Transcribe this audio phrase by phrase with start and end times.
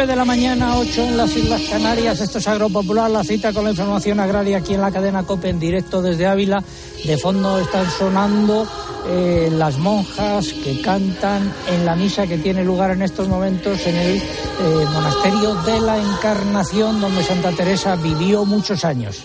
[0.00, 2.20] 9 de la mañana, 8 en las Islas Canarias.
[2.20, 5.60] Esto es Agropopular, la cita con la información agraria aquí en la cadena COPE en
[5.60, 6.64] directo desde Ávila.
[7.04, 8.66] De fondo están sonando
[9.06, 13.96] eh, las monjas que cantan en la misa que tiene lugar en estos momentos en
[13.96, 14.22] el eh,
[14.90, 19.22] monasterio de la Encarnación, donde Santa Teresa vivió muchos años.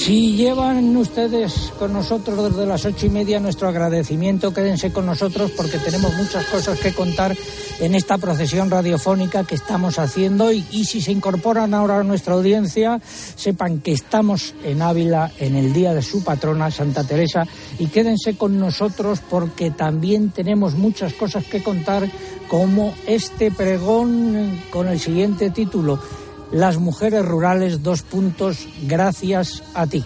[0.00, 5.50] Si llevan ustedes con nosotros desde las ocho y media nuestro agradecimiento, quédense con nosotros
[5.54, 7.36] porque tenemos muchas cosas que contar
[7.80, 12.32] en esta procesión radiofónica que estamos haciendo y, y si se incorporan ahora a nuestra
[12.32, 17.46] audiencia, sepan que estamos en Ávila en el día de su patrona, Santa Teresa,
[17.78, 22.10] y quédense con nosotros porque también tenemos muchas cosas que contar
[22.48, 26.00] como este pregón con el siguiente título
[26.52, 30.04] las mujeres rurales, dos puntos, gracias a ti.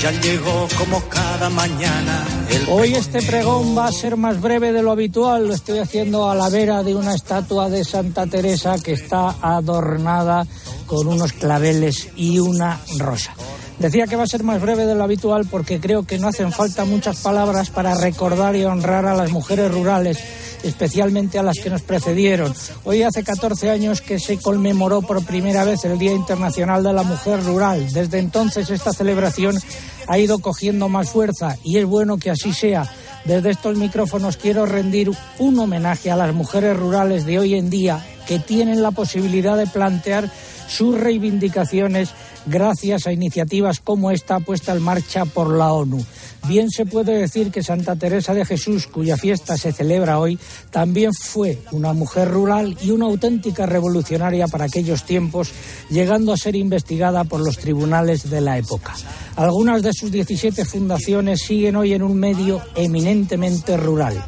[0.00, 2.24] Ya llegó como cada mañana.
[2.70, 5.46] Hoy este pregón va a ser más breve de lo habitual.
[5.46, 10.46] Lo estoy haciendo a la vera de una estatua de Santa Teresa que está adornada
[10.86, 13.34] con unos claveles y una rosa.
[13.80, 16.52] Decía que va a ser más breve de lo habitual porque creo que no hacen
[16.52, 20.18] falta muchas palabras para recordar y honrar a las mujeres rurales
[20.62, 22.52] especialmente a las que nos precedieron.
[22.84, 27.02] Hoy hace 14 años que se conmemoró por primera vez el Día Internacional de la
[27.02, 27.90] Mujer Rural.
[27.90, 29.58] Desde entonces esta celebración
[30.06, 32.86] ha ido cogiendo más fuerza y es bueno que así sea.
[33.24, 38.04] Desde estos micrófonos quiero rendir un homenaje a las mujeres rurales de hoy en día
[38.26, 40.30] que tienen la posibilidad de plantear
[40.68, 42.10] sus reivindicaciones
[42.46, 46.04] gracias a iniciativas como esta puesta en marcha por la ONU.
[46.46, 50.38] Bien se puede decir que Santa Teresa de Jesús, cuya fiesta se celebra hoy,
[50.70, 55.50] también fue una mujer rural y una auténtica revolucionaria para aquellos tiempos,
[55.90, 58.94] llegando a ser investigada por los tribunales de la época.
[59.36, 64.24] Algunas de sus 17 fundaciones siguen hoy en un medio eminentemente rural.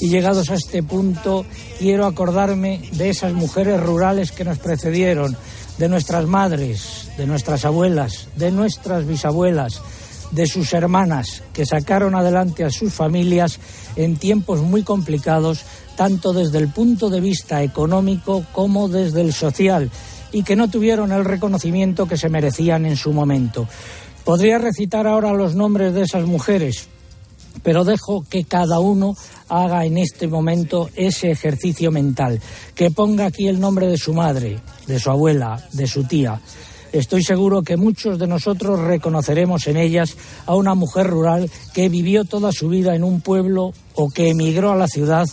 [0.00, 1.44] Y llegados a este punto,
[1.78, 5.36] quiero acordarme de esas mujeres rurales que nos precedieron,
[5.80, 9.80] de nuestras madres, de nuestras abuelas, de nuestras bisabuelas,
[10.30, 13.58] de sus hermanas, que sacaron adelante a sus familias
[13.96, 15.62] en tiempos muy complicados,
[15.96, 19.90] tanto desde el punto de vista económico como desde el social,
[20.32, 23.66] y que no tuvieron el reconocimiento que se merecían en su momento.
[24.22, 26.88] Podría recitar ahora los nombres de esas mujeres,
[27.62, 29.16] pero dejo que cada uno
[29.48, 32.40] haga en este momento ese ejercicio mental,
[32.74, 36.40] que ponga aquí el nombre de su madre, de su abuela, de su tía.
[36.92, 40.16] Estoy seguro que muchos de nosotros reconoceremos en ellas
[40.46, 44.72] a una mujer rural que vivió toda su vida en un pueblo o que emigró
[44.72, 45.28] a la ciudad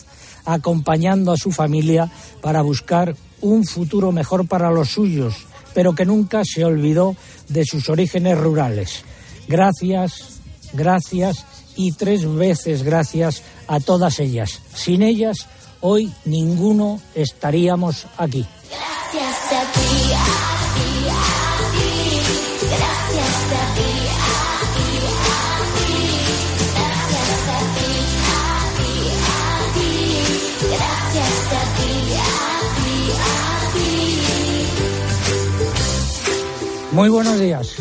[0.45, 2.11] acompañando a su familia
[2.41, 7.15] para buscar un futuro mejor para los suyos, pero que nunca se olvidó
[7.49, 9.03] de sus orígenes rurales.
[9.47, 10.39] Gracias,
[10.73, 11.45] gracias
[11.77, 14.61] y tres veces gracias a todas ellas.
[14.73, 15.47] Sin ellas,
[15.81, 18.45] hoy ninguno estaríamos aquí.
[19.13, 19.87] Gracias a ti,
[36.91, 37.75] Muy buenos días.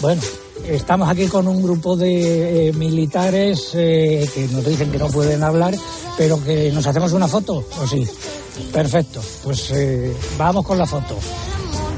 [0.00, 0.20] Bueno,
[0.68, 5.42] Estamos aquí con un grupo de eh, militares eh, que nos dicen que no pueden
[5.42, 5.74] hablar,
[6.16, 8.06] pero que nos hacemos una foto, ¿o sí?
[8.72, 11.16] Perfecto, pues eh, vamos con la foto.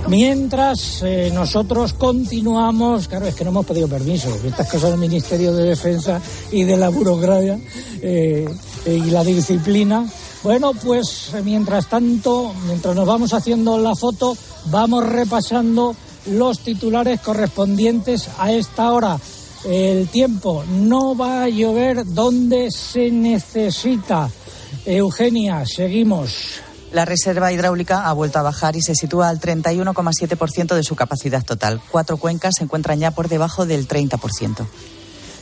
[0.09, 5.65] Mientras nosotros continuamos, claro, es que no hemos pedido permiso, estas cosas del Ministerio de
[5.65, 6.21] Defensa
[6.53, 7.59] y de la burocracia
[8.01, 10.07] y la disciplina.
[10.45, 14.37] Bueno, pues mientras tanto, mientras nos vamos haciendo la foto,
[14.71, 15.97] vamos repasando
[16.29, 19.19] los titulares correspondientes a esta hora.
[19.65, 24.31] El tiempo no va a llover donde se necesita.
[24.85, 26.61] Eugenia, seguimos.
[26.93, 31.45] La reserva hidráulica ha vuelto a bajar y se sitúa al 31,7% de su capacidad
[31.45, 31.81] total.
[31.91, 34.67] Cuatro cuencas se encuentran ya por debajo del 30%.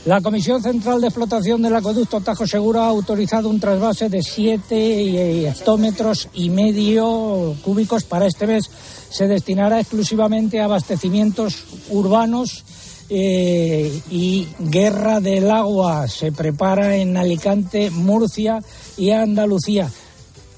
[0.05, 5.49] La Comisión Central de Explotación del Acueducto Tajo Seguro ha autorizado un trasvase de 7
[5.49, 8.69] hectómetros y medio cúbicos para este mes
[9.09, 12.63] se destinará exclusivamente a abastecimientos urbanos
[13.09, 16.07] eh, y guerra del agua.
[16.07, 18.61] Se prepara en Alicante, Murcia
[18.97, 19.89] y Andalucía.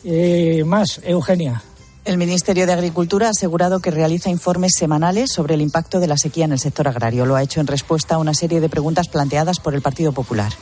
[0.03, 1.63] Eh, más, Eugenia.
[2.07, 6.15] El Ministerio de Agricultura ha asegurado que realiza informes semanales sobre el impacto de la
[6.15, 7.25] sequía en el sector agrario.
[7.25, 10.53] Lo ha hecho en respuesta a una serie de preguntas planteadas por el Partido Popular.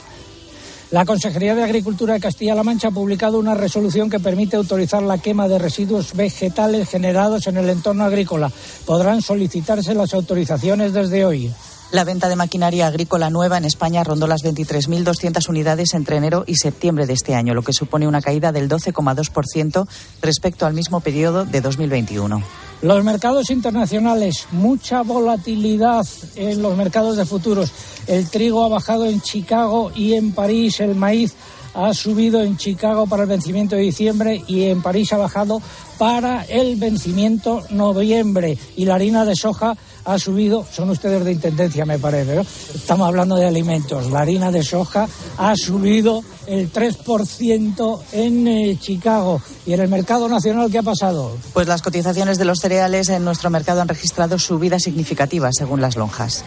[0.90, 5.20] La Consejería de Agricultura de Castilla-La Mancha ha publicado una resolución que permite autorizar la
[5.20, 8.52] quema de residuos vegetales generados en el entorno agrícola.
[8.84, 11.54] Podrán solicitarse las autorizaciones desde hoy.
[11.96, 16.56] La venta de maquinaria agrícola nueva en España rondó las 23.200 unidades entre enero y
[16.56, 19.88] septiembre de este año, lo que supone una caída del 12,2%
[20.22, 22.44] respecto al mismo periodo de 2021.
[22.82, 26.06] Los mercados internacionales, mucha volatilidad
[26.36, 27.72] en los mercados de futuros.
[28.08, 31.34] El trigo ha bajado en Chicago y en París, el maíz
[31.76, 35.62] ha subido en Chicago para el vencimiento de diciembre y en París ha bajado
[35.98, 38.58] para el vencimiento noviembre.
[38.76, 42.42] Y la harina de soja ha subido, son ustedes de intendencia me parece,
[42.74, 45.08] estamos hablando de alimentos, la harina de soja
[45.38, 49.42] ha subido el 3% en eh, Chicago.
[49.66, 51.36] ¿Y en el mercado nacional qué ha pasado?
[51.54, 55.96] Pues las cotizaciones de los cereales en nuestro mercado han registrado subidas significativas según las
[55.96, 56.46] lonjas.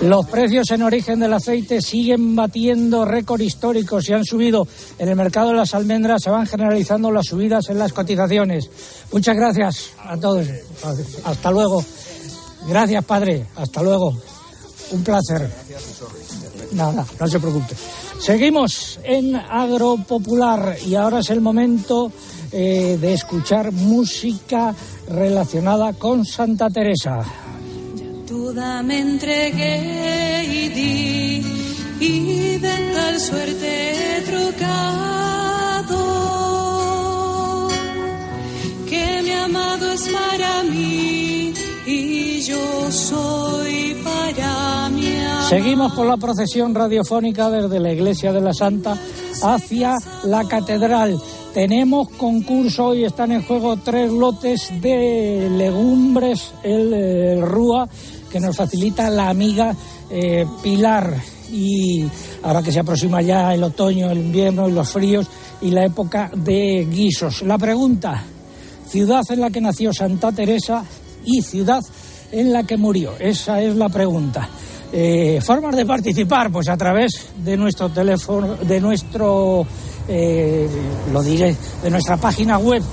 [0.00, 4.66] Los precios en origen del aceite siguen batiendo récord históricos y han subido.
[4.98, 8.68] En el mercado de las almendras se van generalizando las subidas en las cotizaciones.
[9.12, 10.46] Muchas gracias a todos.
[11.24, 11.84] Hasta luego.
[12.66, 13.46] Gracias, padre.
[13.56, 14.14] Hasta luego.
[14.90, 15.50] Un placer.
[16.72, 17.74] Nada, no se preocupe.
[18.20, 22.12] Seguimos en Agropopular y ahora es el momento
[22.52, 24.74] eh, de escuchar música
[25.08, 27.24] relacionada con Santa Teresa.
[28.26, 31.42] Toda me entregué y di
[32.00, 34.94] y de tal suerte he trocado
[38.88, 41.52] que mi amado es para mí
[41.86, 45.14] y yo soy para mí.
[45.48, 48.96] Seguimos con la procesión radiofónica desde la Iglesia de la Santa
[49.42, 49.94] hacia
[50.24, 51.20] la Catedral.
[51.52, 57.88] Tenemos concurso y están en juego tres lotes de legumbres, el, Rúa,
[58.30, 59.74] que nos facilita la amiga
[60.10, 61.14] eh, Pilar.
[61.52, 62.04] Y
[62.42, 65.28] ahora que se aproxima ya el otoño, el invierno y los fríos
[65.60, 67.42] y la época de guisos.
[67.42, 68.24] La pregunta,
[68.94, 70.84] ciudad en la que nació Santa Teresa
[71.24, 71.82] y ciudad
[72.30, 73.14] en la que murió.
[73.18, 74.48] Esa es la pregunta.
[74.92, 79.66] Eh, formas de participar, pues a través de nuestro teléfono, de nuestro,
[80.06, 80.68] eh,
[81.12, 82.84] lo diré, de nuestra página web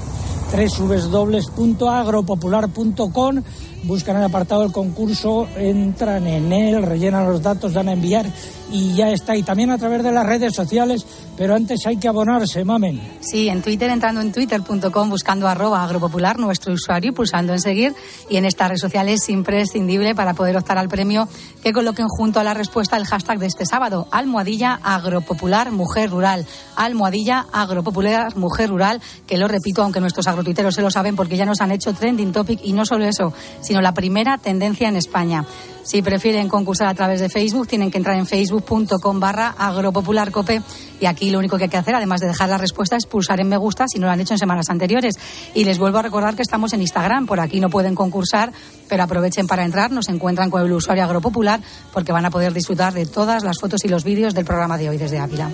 [0.51, 3.44] www.agropopular.com
[3.83, 8.25] buscan el apartado del concurso, entran en él, rellenan los datos, dan a enviar
[8.71, 9.35] y ya está.
[9.35, 11.06] Y también a través de las redes sociales,
[11.38, 13.01] pero antes hay que abonarse, mamen.
[13.21, 17.94] Sí, en Twitter, entrando en twitter.com, buscando agropopular, nuestro usuario, pulsando en seguir.
[18.29, 21.27] Y en esta red social es imprescindible para poder optar al premio
[21.63, 26.45] que coloquen junto a la respuesta el hashtag de este sábado, almohadilla agropopular mujer rural.
[26.75, 31.45] Almohadilla agropopular mujer rural, que lo repito, aunque nuestros agrotuiteros se lo saben porque ya
[31.45, 35.45] nos han hecho trending topic y no solo eso, sino la primera tendencia en España.
[35.83, 40.62] Si prefieren concursar a través de Facebook, tienen que entrar en facebook.com barra agropopularcope
[41.00, 43.39] y aquí lo único que hay que hacer, además de dejar la respuesta, es pulsar
[43.39, 45.16] en me gusta si no lo han hecho en semanas anteriores.
[45.56, 48.51] Y les vuelvo a recordar que estamos en Instagram, por aquí no pueden concursar,
[48.88, 51.60] pero aprovechen para entrar, nos encuentran con el usuario agropopular
[51.92, 54.89] porque van a poder disfrutar de todas las fotos y los vídeos del programa de
[54.89, 55.50] hoy desde Ávila.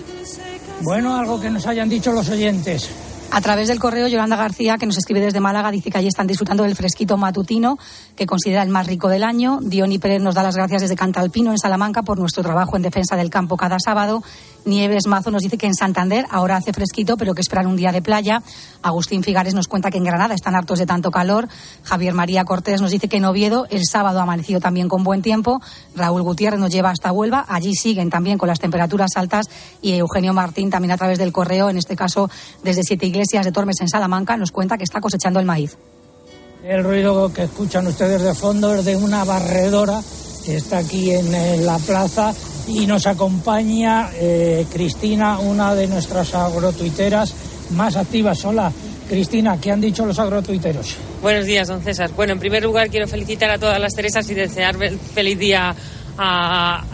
[0.81, 2.89] Bueno, algo que nos hayan dicho los oyentes.
[3.29, 6.27] A través del correo, Yolanda García, que nos escribe desde Málaga, dice que allí están
[6.27, 7.77] disfrutando del fresquito matutino,
[8.15, 9.59] que considera el más rico del año.
[9.61, 13.15] Diony Pérez nos da las gracias desde Cantalpino, en Salamanca, por nuestro trabajo en defensa
[13.15, 14.23] del campo cada sábado.
[14.65, 17.91] Nieves Mazo nos dice que en Santander ahora hace fresquito, pero que esperan un día
[17.91, 18.41] de playa.
[18.81, 21.47] Agustín Figares nos cuenta que en Granada están hartos de tanto calor.
[21.83, 25.21] Javier María Cortés nos dice que en Oviedo el sábado ha amanecido también con buen
[25.21, 25.61] tiempo.
[25.95, 27.45] Raúl Gutiérrez nos lleva hasta Huelva.
[27.47, 29.47] Allí siguen también con las temperaturas altas.
[29.81, 32.29] Y Eugenio Martín también a través del correo, en este caso
[32.63, 35.75] desde Siete Iglesias de Tormes en Salamanca, nos cuenta que está cosechando el maíz.
[36.63, 39.99] El ruido que escuchan ustedes de fondo es de una barredora
[40.45, 42.31] que está aquí en la plaza
[42.67, 47.33] y nos acompaña eh, Cristina, una de nuestras agrotuiteras
[47.71, 48.45] más activas.
[48.45, 48.71] Hola,
[49.09, 50.95] Cristina, ¿qué han dicho los agrotuiteros?
[51.19, 52.11] Buenos días, don César.
[52.15, 54.77] Bueno, en primer lugar quiero felicitar a todas las Teresas y desear
[55.15, 55.75] feliz día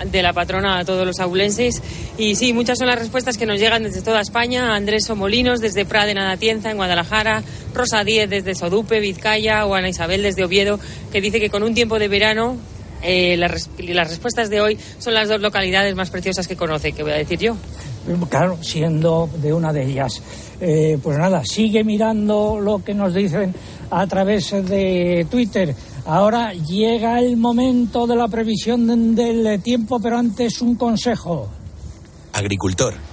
[0.06, 1.82] de la patrona a todos los abulenses.
[2.18, 4.76] Y sí, muchas son las respuestas que nos llegan desde toda España.
[4.76, 7.44] Andrés Somolinos desde Prade, en Atienza, en Guadalajara.
[7.74, 9.66] Rosa Díez desde Sodupe, Vizcaya.
[9.66, 10.80] O Ana Isabel desde Oviedo,
[11.12, 12.58] que dice que con un tiempo de verano
[13.02, 17.04] eh, las, las, respuestas de hoy son las dos localidades más preciosas que conoce, que
[17.04, 17.58] voy a decir yo.
[18.30, 20.22] Claro, siendo de una de ellas.
[20.60, 23.54] Eh, pues nada, sigue mirando lo que nos dicen
[23.92, 25.76] a través de Twitter.
[26.06, 31.50] Ahora llega el momento de la previsión del tiempo, pero antes un consejo.
[32.34, 33.13] Agricultor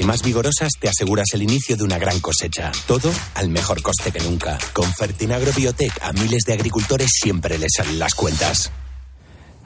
[0.01, 2.71] y más vigorosas te aseguras el inicio de una gran cosecha.
[2.87, 4.57] Todo al mejor coste que nunca.
[4.73, 8.71] Con Fertinagro Biotech a miles de agricultores siempre les salen las cuentas.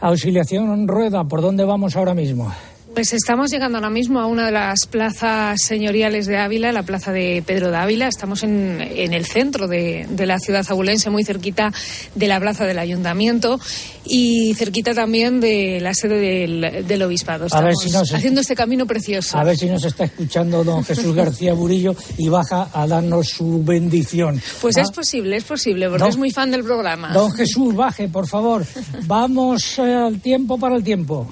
[0.01, 2.53] Auxiliación Rueda, ¿por dónde vamos ahora mismo?
[2.95, 7.11] Pues estamos llegando ahora mismo a una de las plazas señoriales de Ávila, la plaza
[7.11, 8.07] de Pedro de Ávila.
[8.07, 11.73] Estamos en, en el centro de, de, la ciudad abulense, muy cerquita
[12.15, 13.59] de la plaza del ayuntamiento
[14.05, 17.47] y cerquita también de la sede del, del obispado.
[17.47, 19.37] Estamos A ver si nos- haciendo este camino precioso.
[19.37, 23.61] A ver si nos está escuchando don Jesús García Burillo y baja a darnos su
[23.61, 24.41] bendición.
[24.61, 27.11] Pues Ah, es posible, es posible, porque Don- es muy fan del programa.
[27.11, 28.65] Don Jesús, baje, por favor.
[29.05, 31.27] Vamos eh, al tiempo para el tiempo.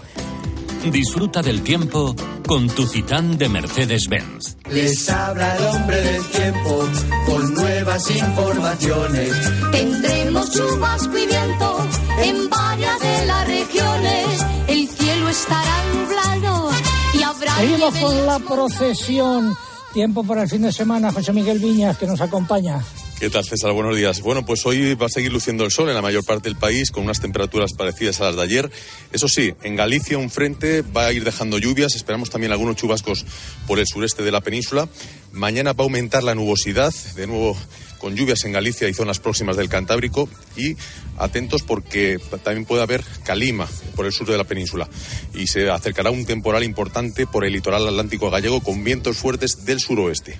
[0.91, 4.57] Disfruta del tiempo con tu Citán de Mercedes-Benz.
[4.69, 6.89] Les habla el hombre del tiempo
[7.25, 9.31] con nuevas informaciones.
[9.71, 11.87] Tendremos chubasco y viento
[12.21, 14.45] en varias de las regiones.
[14.67, 16.69] El cielo estará nublado
[17.13, 19.55] y habrá Seguimos con la procesión.
[19.93, 21.11] Tiempo para el fin de semana.
[21.11, 22.83] José Miguel Viñas, que nos acompaña.
[23.23, 23.71] ¿Qué tal, César?
[23.71, 24.19] Buenos días.
[24.19, 26.91] Bueno, pues hoy va a seguir luciendo el sol en la mayor parte del país
[26.91, 28.69] con unas temperaturas parecidas a las de ayer.
[29.13, 31.95] Eso sí, en Galicia un frente va a ir dejando lluvias.
[31.95, 33.25] Esperamos también algunos chubascos
[33.65, 34.89] por el sureste de la península.
[35.31, 37.55] Mañana va a aumentar la nubosidad, de nuevo
[37.97, 40.27] con lluvias en Galicia y zonas próximas del Cantábrico.
[40.57, 40.75] Y
[41.17, 44.89] atentos porque también puede haber calima por el sur de la península.
[45.33, 49.79] Y se acercará un temporal importante por el litoral atlántico gallego con vientos fuertes del
[49.79, 50.37] suroeste.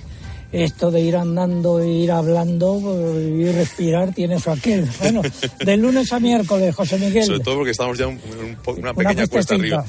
[0.54, 2.80] Esto de ir andando e ir hablando
[3.20, 4.88] y respirar tiene su aquel.
[5.02, 5.22] Bueno,
[5.66, 7.26] de lunes a miércoles, José Miguel.
[7.26, 9.86] Sobre todo porque estamos ya en un- una pequeña cuesta arriba.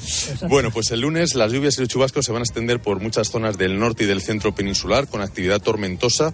[0.49, 3.29] Bueno, pues el lunes las lluvias y los chubascos se van a extender por muchas
[3.29, 6.33] zonas del norte y del centro peninsular con actividad tormentosa.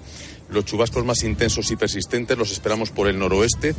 [0.51, 3.73] Los chubascos más intensos y persistentes los esperamos por el noroeste.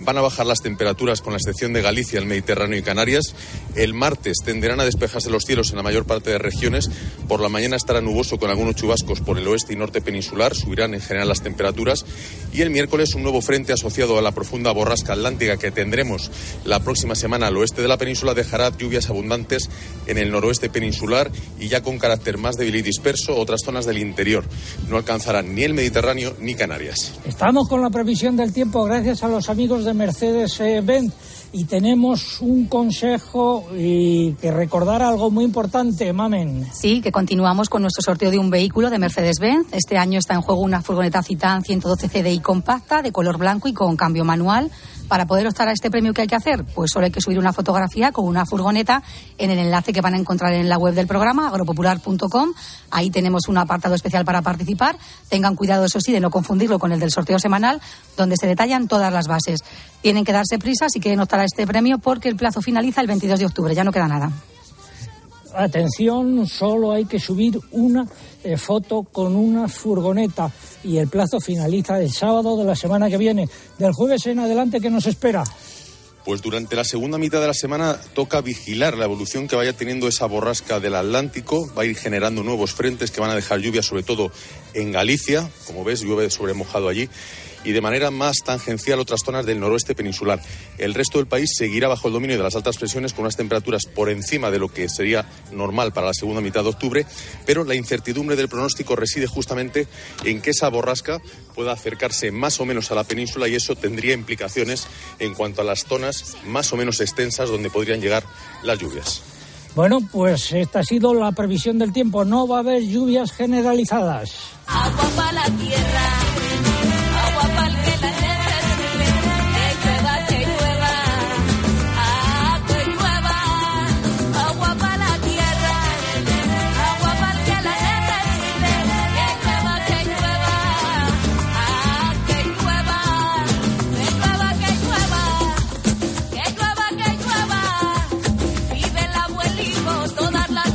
[0.00, 3.34] Van a bajar las temperaturas con la excepción de Galicia, el Mediterráneo y Canarias.
[3.74, 6.90] El martes tenderán a despejarse los cielos en la mayor parte de regiones.
[7.28, 10.54] Por la mañana estará nuboso con algunos chubascos por el oeste y norte peninsular.
[10.54, 12.04] Subirán en general las temperaturas.
[12.52, 16.30] Y el miércoles un nuevo frente asociado a la profunda borrasca atlántica que tendremos
[16.64, 19.70] la próxima semana al oeste de la península dejará lluvias abundantes
[20.06, 23.98] en el noroeste peninsular y ya con carácter más débil y disperso otras zonas del
[23.98, 24.44] interior.
[24.88, 27.14] No alcanzarán ni el Mediterráneo ni Canarias.
[27.24, 31.12] Estamos con la previsión del tiempo gracias a los amigos de Mercedes-Benz
[31.52, 36.66] y tenemos un consejo y que recordar algo muy importante, mamen.
[36.72, 39.68] Sí, que continuamos con nuestro sorteo de un vehículo de Mercedes-Benz.
[39.72, 43.72] Este año está en juego una furgoneta Citan 112 CDI compacta de color blanco y
[43.72, 44.70] con cambio manual.
[45.08, 46.64] Para poder optar a este premio, ¿qué hay que hacer?
[46.64, 49.02] Pues solo hay que subir una fotografía con una furgoneta
[49.38, 52.52] en el enlace que van a encontrar en la web del programa, agropopular.com.
[52.90, 54.96] Ahí tenemos un apartado especial para participar.
[55.30, 57.80] Tengan cuidado, eso sí, de no confundirlo con el del sorteo semanal,
[58.18, 59.60] donde se detallan todas las bases.
[60.02, 63.06] Tienen que darse prisa si quieren optar a este premio porque el plazo finaliza el
[63.06, 63.74] 22 de octubre.
[63.74, 64.30] Ya no queda nada.
[65.54, 68.06] Atención, solo hay que subir una
[68.44, 70.52] eh, foto con una furgoneta
[70.84, 73.48] y el plazo finaliza el sábado de la semana que viene.
[73.78, 75.44] Del jueves en adelante, ¿qué nos espera?
[76.24, 80.08] Pues durante la segunda mitad de la semana toca vigilar la evolución que vaya teniendo
[80.08, 81.72] esa borrasca del Atlántico.
[81.74, 84.30] Va a ir generando nuevos frentes que van a dejar lluvia, sobre todo
[84.74, 85.48] en Galicia.
[85.66, 87.08] Como ves, llueve sobre mojado allí.
[87.68, 90.40] Y de manera más tangencial otras zonas del noroeste peninsular.
[90.78, 93.84] El resto del país seguirá bajo el dominio de las altas presiones con unas temperaturas
[93.84, 97.04] por encima de lo que sería normal para la segunda mitad de octubre.
[97.44, 99.86] Pero la incertidumbre del pronóstico reside justamente
[100.24, 101.20] en que esa borrasca
[101.54, 104.86] pueda acercarse más o menos a la península y eso tendría implicaciones
[105.18, 108.24] en cuanto a las zonas más o menos extensas donde podrían llegar
[108.62, 109.20] las lluvias.
[109.74, 112.24] Bueno, pues esta ha sido la previsión del tiempo.
[112.24, 114.30] No va a haber lluvias generalizadas.
[114.66, 116.10] Agua para la tierra,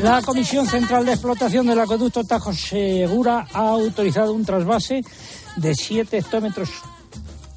[0.03, 0.21] La.
[0.21, 5.01] Comisión Central de Explotación del Acueducto Tajo Segura ha autorizado un trasvase
[5.55, 6.69] de 7 hectómetros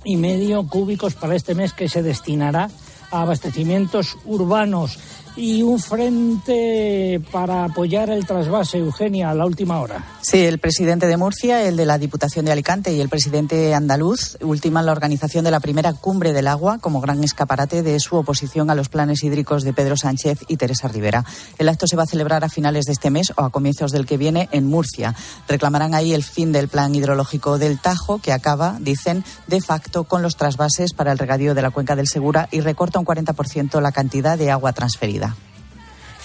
[0.05, 2.71] y medio cúbicos para este mes que se destinará
[3.11, 4.97] a abastecimientos urbanos.
[5.37, 8.79] Y un frente para apoyar el trasvase.
[8.79, 10.05] Eugenia, a la última hora.
[10.23, 14.39] Sí, el presidente de Murcia, el de la Diputación de Alicante y el presidente andaluz
[14.41, 18.71] ultiman la organización de la primera cumbre del agua como gran escaparate de su oposición
[18.71, 21.25] a los planes hídricos de Pedro Sánchez y Teresa Rivera.
[21.59, 24.07] El acto se va a celebrar a finales de este mes o a comienzos del
[24.07, 25.15] que viene en Murcia.
[25.49, 30.23] Reclamarán ahí el fin del plan hidrológico del Tajo, que acaba, dicen, de facto con
[30.23, 33.93] los trasvases para el regadío de la cuenca del Segura y recorta un 40% la
[33.93, 35.26] cantidad de agua transferida.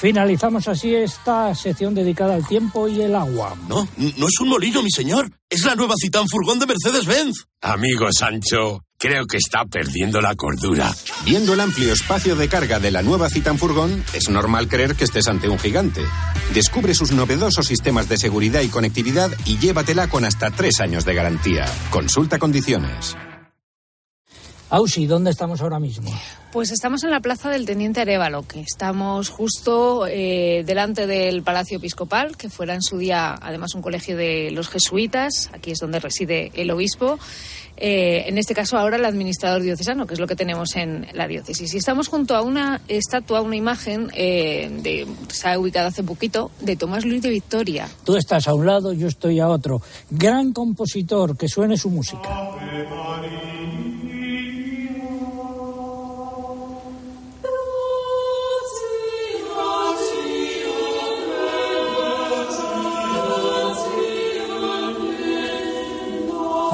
[0.02, 3.56] Finalizamos así esta sección dedicada al tiempo y el agua.
[3.70, 5.30] No, no es un molino, mi señor.
[5.48, 7.46] Es la nueva Citán Furgón de Mercedes-Benz.
[7.62, 10.92] Amigo Sancho, creo que está perdiendo la cordura.
[11.24, 15.04] Viendo el amplio espacio de carga de la nueva Citan Furgón, es normal creer que
[15.04, 16.02] estés ante un gigante.
[16.56, 21.14] Descubre sus novedosos sistemas de seguridad y conectividad y llévatela con hasta tres años de
[21.14, 21.66] garantía.
[21.92, 23.16] Consulta condiciones.
[24.72, 26.10] Ausi, ¿dónde estamos ahora mismo?
[26.54, 31.78] Pues estamos en la plaza del Teniente Arevalo, que estamos justo eh, delante del Palacio
[31.78, 35.50] Episcopal, que fuera en su día además un colegio de los jesuitas.
[35.54, 37.20] Aquí es donde reside el obispo.
[37.76, 41.28] Eh, en este caso ahora el administrador diocesano, que es lo que tenemos en la
[41.28, 41.74] diócesis.
[41.74, 46.50] Y estamos junto a una estatua, una imagen, eh, de, se ha ubicado hace poquito,
[46.62, 47.90] de Tomás Luis de Victoria.
[48.06, 49.82] Tú estás a un lado, yo estoy a otro.
[50.10, 52.30] Gran compositor, que suene su música.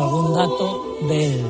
[0.07, 1.45] Algún dato de él.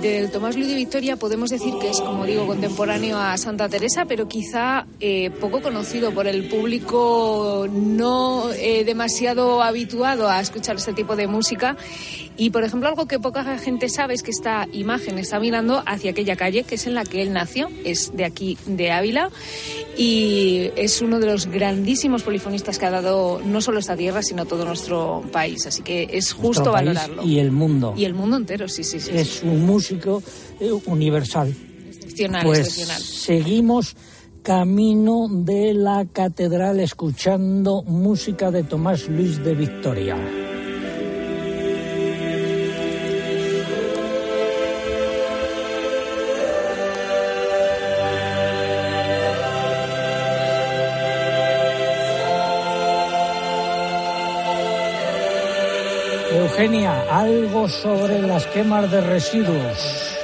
[0.00, 4.06] Del Tomás Luis de Victoria podemos decir que es, como digo, contemporáneo a Santa Teresa,
[4.06, 10.94] pero quizá eh, poco conocido por el público no eh, demasiado habituado a escuchar este
[10.94, 11.76] tipo de música.
[12.36, 16.12] Y, por ejemplo, algo que poca gente sabe es que esta imagen está mirando hacia
[16.12, 19.30] aquella calle que es en la que él nació, es de aquí, de Ávila,
[19.96, 24.46] y es uno de los grandísimos polifonistas que ha dado no solo esta tierra, sino
[24.46, 25.66] todo nuestro país.
[25.66, 27.22] Así que es justo valorarlo.
[27.24, 27.92] Y el mundo.
[27.96, 29.10] Y el mundo entero, sí, sí, sí.
[29.12, 30.22] Es un músico
[30.60, 31.54] eh, universal.
[31.88, 33.02] Excepcional, Pues excepcional.
[33.02, 33.96] seguimos
[34.42, 40.16] camino de la catedral escuchando música de Tomás Luis de Victoria.
[56.60, 60.19] Eugenia, algo sobre las quemas de residuos.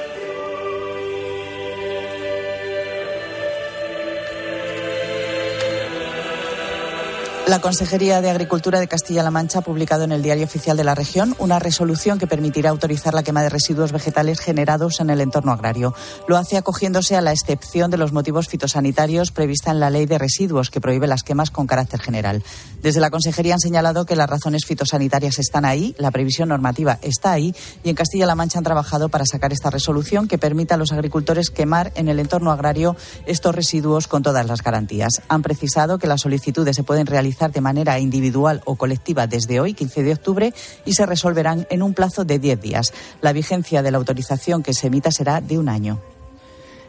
[7.47, 10.95] La Consejería de Agricultura de Castilla-La Mancha ha publicado en el Diario Oficial de la
[10.95, 15.53] Región una resolución que permitirá autorizar la quema de residuos vegetales generados en el entorno
[15.53, 15.93] agrario.
[16.27, 20.17] Lo hace acogiéndose a la excepción de los motivos fitosanitarios prevista en la Ley de
[20.17, 22.43] Residuos, que prohíbe las quemas con carácter general.
[22.81, 27.31] Desde la Consejería han señalado que las razones fitosanitarias están ahí, la previsión normativa está
[27.31, 30.91] ahí, y en Castilla-La Mancha han trabajado para sacar esta resolución que permita a los
[30.91, 35.21] agricultores quemar en el entorno agrario estos residuos con todas las garantías.
[35.29, 39.75] Han precisado que las solicitudes se pueden realizar de manera individual o colectiva desde hoy,
[39.75, 40.53] 15 de octubre,
[40.85, 42.93] y se resolverán en un plazo de 10 días.
[43.21, 46.01] La vigencia de la autorización que se emita será de un año.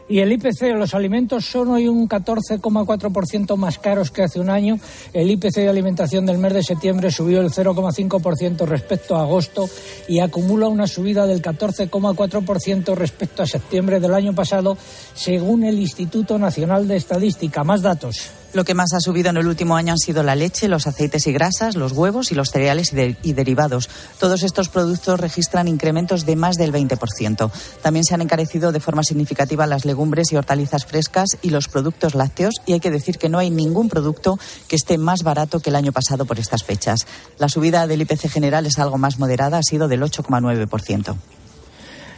[0.09, 4.49] Y el IPC de los alimentos son hoy un 14,4% más caros que hace un
[4.49, 4.79] año.
[5.13, 9.69] El IPC de alimentación del mes de septiembre subió el 0,5% respecto a agosto
[10.07, 14.75] y acumula una subida del 14,4% respecto a septiembre del año pasado,
[15.13, 17.63] según el Instituto Nacional de Estadística.
[17.63, 18.31] Más datos.
[18.51, 21.27] Lo que más ha subido en el último año han sido la leche, los aceites
[21.27, 23.89] y grasas, los huevos y los cereales y, de- y derivados.
[24.19, 27.51] Todos estos productos registran incrementos de más del 20%.
[27.83, 32.15] También se han encarecido de forma significativa las legumbres y hortalizas frescas y los productos
[32.15, 35.69] lácteos y hay que decir que no hay ningún producto que esté más barato que
[35.69, 37.05] el año pasado por estas fechas.
[37.37, 41.15] La subida del IPC general es algo más moderada, ha sido del 8,9%.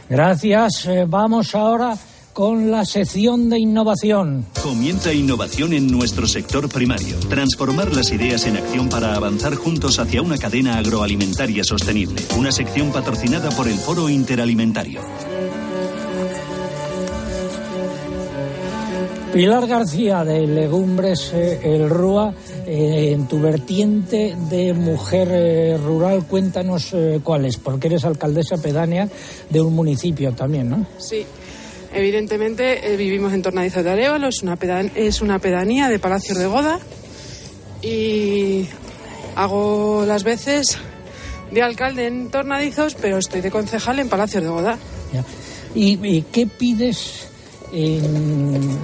[0.08, 0.86] Gracias.
[0.86, 1.96] Eh, vamos ahora
[2.32, 4.46] con la sección de innovación.
[4.62, 7.16] Comienza innovación en nuestro sector primario.
[7.28, 12.22] Transformar las ideas en acción para avanzar juntos hacia una cadena agroalimentaria sostenible.
[12.38, 15.00] Una sección patrocinada por el Foro Interalimentario.
[19.32, 22.34] Pilar García de Legumbres eh, El Rúa,
[22.66, 28.58] eh, en tu vertiente de mujer eh, rural, cuéntanos eh, cuál es, porque eres alcaldesa
[28.58, 29.08] pedánea
[29.48, 30.86] de un municipio también, ¿no?
[30.98, 31.24] Sí,
[31.94, 36.38] evidentemente eh, vivimos en Tornadizo de Arevalo, es una, pedan- es una pedanía de Palacios
[36.38, 36.78] de Goda
[37.82, 38.66] y
[39.34, 40.78] hago las veces
[41.50, 44.78] de alcalde en Tornadizos, pero estoy de concejal en Palacios de Goda.
[45.12, 45.24] Ya.
[45.74, 47.28] ¿Y, y qué pides
[47.72, 48.78] en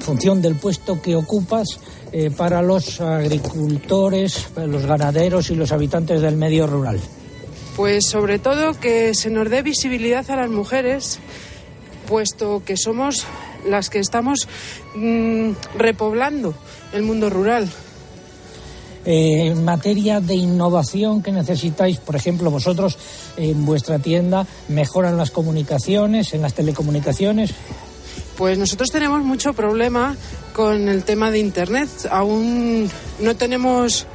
[0.00, 1.66] función del puesto que ocupas
[2.12, 7.00] eh, para los agricultores, para los ganaderos y los habitantes del medio rural.
[7.74, 11.18] Pues sobre todo que se nos dé visibilidad a las mujeres,
[12.06, 13.24] puesto que somos
[13.66, 14.48] las que estamos
[14.94, 16.54] mm, repoblando
[16.92, 17.68] el mundo rural.
[19.06, 22.96] Eh, en materia de innovación que necesitáis, por ejemplo, vosotros
[23.36, 27.50] en vuestra tienda mejoran las comunicaciones, en las telecomunicaciones.
[28.38, 30.16] Pues nosotros tenemos mucho problema
[30.54, 31.88] con el tema de Internet.
[32.10, 32.90] Aún
[33.20, 34.06] no tenemos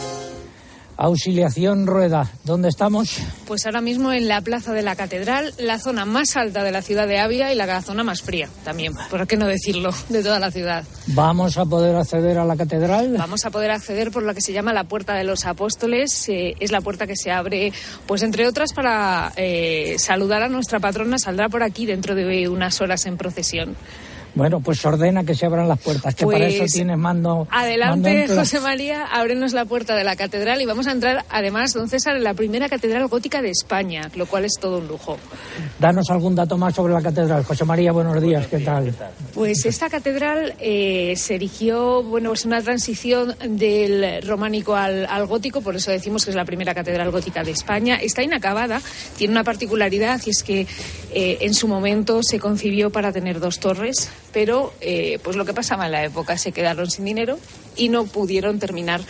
[0.97, 3.17] Auxiliación Rueda, ¿dónde estamos?
[3.47, 6.81] Pues ahora mismo en la Plaza de la Catedral, la zona más alta de la
[6.81, 10.39] ciudad de Ávila y la zona más fría también, por qué no decirlo, de toda
[10.39, 10.83] la ciudad.
[11.07, 13.15] ¿Vamos a poder acceder a la catedral?
[13.17, 16.29] Vamos a poder acceder por lo que se llama la Puerta de los Apóstoles.
[16.29, 17.73] Eh, es la puerta que se abre,
[18.07, 21.17] pues entre otras, para eh, saludar a nuestra patrona.
[21.17, 23.75] Saldrá por aquí dentro de unas horas en procesión.
[24.33, 27.47] Bueno, pues ordena que se abran las puertas, que para eso Pues, tienes mando.
[27.51, 28.41] Adelante, mando.
[28.41, 32.15] José María, ábrenos la puerta de la catedral y vamos a entrar, además, don César,
[32.15, 35.17] en la primera catedral gótica de España, lo cual es todo un lujo.
[35.79, 37.43] Danos algún dato más sobre la catedral.
[37.43, 38.93] José María, buenos días, ¿qué tal?
[39.33, 45.61] Pues esta catedral eh, se erigió, bueno, es una transición del románico al, al gótico,
[45.61, 47.97] por eso decimos que es la primera catedral gótica de España.
[47.97, 48.81] Está inacabada,
[49.17, 50.67] tiene una particularidad y es que
[51.13, 55.53] eh, en su momento se concibió para tener dos torres, pero eh, pues lo que
[55.53, 57.37] pasaba en la época, se quedaron sin dinero
[57.75, 59.01] y no pudieron terminar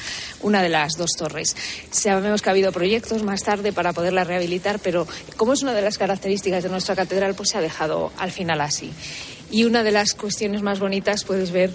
[0.42, 1.56] una de las dos torres.
[1.92, 5.82] Sabemos que ha habido proyectos más tarde para poderla rehabilitar, pero como es una de
[5.84, 8.92] las características de nuestra catedral, pues se ha dejado al final así.
[9.52, 11.72] Y una de las cuestiones más bonitas puedes ver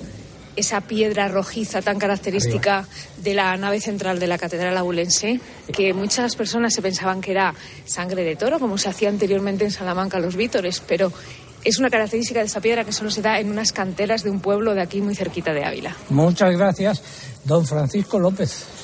[0.57, 2.87] esa piedra rojiza tan característica
[3.19, 5.41] de la nave central de la Catedral Abulense,
[5.73, 9.71] que muchas personas se pensaban que era sangre de toro, como se hacía anteriormente en
[9.71, 11.13] Salamanca los vítores, pero
[11.65, 14.41] es una característica de esa piedra que solo se da en unas canteras de un
[14.41, 15.97] pueblo de aquí muy cerquita de Ávila.
[16.11, 17.03] Muchas gracias,
[17.45, 18.76] don Francisco López.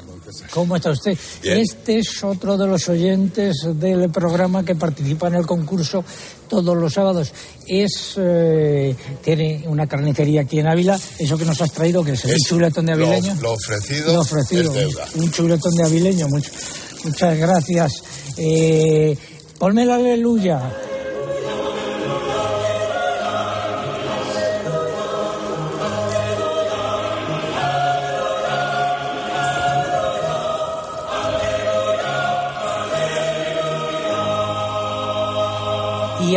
[0.00, 0.48] Don César.
[0.50, 1.16] ¿Cómo está usted?
[1.42, 1.58] Bien.
[1.58, 6.04] Este es otro de los oyentes del programa que participa en el concurso
[6.48, 7.32] todos los sábados.
[7.66, 10.98] Es eh, tiene una carnicería aquí en Ávila.
[11.18, 13.36] Eso que nos has traído, que es, un Es chuletón de avileño.
[13.42, 14.72] Lo, ofrecido, Lo ofrecido,
[15.16, 16.26] un chuletón de avileño.
[16.28, 16.50] much-
[17.04, 17.92] muchas gracias.
[18.38, 19.16] Eh,
[19.58, 20.72] ponme la aleluya.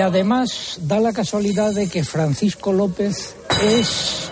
[0.05, 4.29] Además da la casualidad de que Francisco López es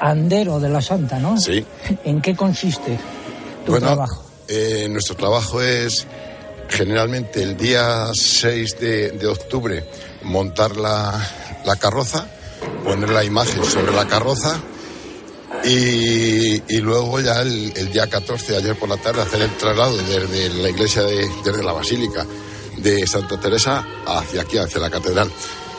[0.00, 1.38] andero de la Santa, ¿no?
[1.40, 1.64] Sí.
[2.04, 2.98] ¿En qué consiste
[3.64, 4.24] tu bueno, trabajo?
[4.48, 6.06] eh, nuestro trabajo es
[6.68, 9.84] generalmente el día 6 de, de octubre
[10.22, 11.20] montar la,
[11.64, 12.26] la carroza,
[12.82, 14.60] poner la imagen sobre la carroza
[15.64, 19.96] y, y luego ya el, el día 14, ayer por la tarde, hacer el traslado
[19.96, 22.26] desde la iglesia, de, desde la basílica
[22.76, 25.30] de Santa Teresa hacia aquí, hacia la catedral.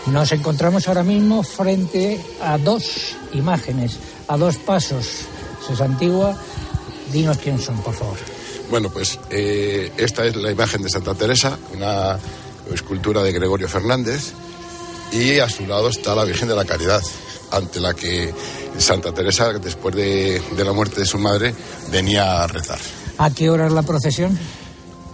[0.08, 5.08] Nos encontramos ahora mismo frente a dos imágenes, a dos pasos.
[5.71, 6.38] Es antigua.
[7.12, 8.17] Dinos quién son, por favor.
[8.69, 12.17] Bueno, pues eh, esta es la imagen de Santa Teresa, una
[12.73, 14.34] escultura de Gregorio Fernández,
[15.12, 17.01] y a su lado está la Virgen de la Caridad,
[17.51, 18.34] ante la que
[18.77, 21.53] Santa Teresa, después de, de la muerte de su madre,
[21.91, 22.79] venía a rezar.
[23.17, 24.38] ¿A qué hora es la procesión?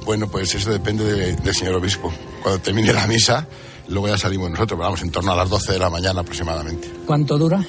[0.06, 2.12] Bueno, pues eso depende de- del señor obispo.
[2.42, 3.48] Cuando termine la misa,
[3.88, 6.92] luego ya salimos nosotros, pero vamos, en torno a las 12 de la mañana aproximadamente.
[7.06, 7.64] ¿Cuánto dura?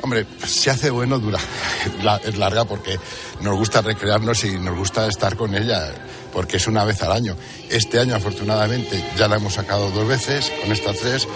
[0.00, 1.38] Hombre, si hace bueno, dura.
[2.24, 2.98] Es larga porque
[3.40, 5.92] nos gusta recrearnos y nos gusta estar con ella.
[6.32, 7.36] porque es una vez al año.
[7.70, 11.26] Este año, afortunadamente, ya la hemos sacado dos veces, con estas tres.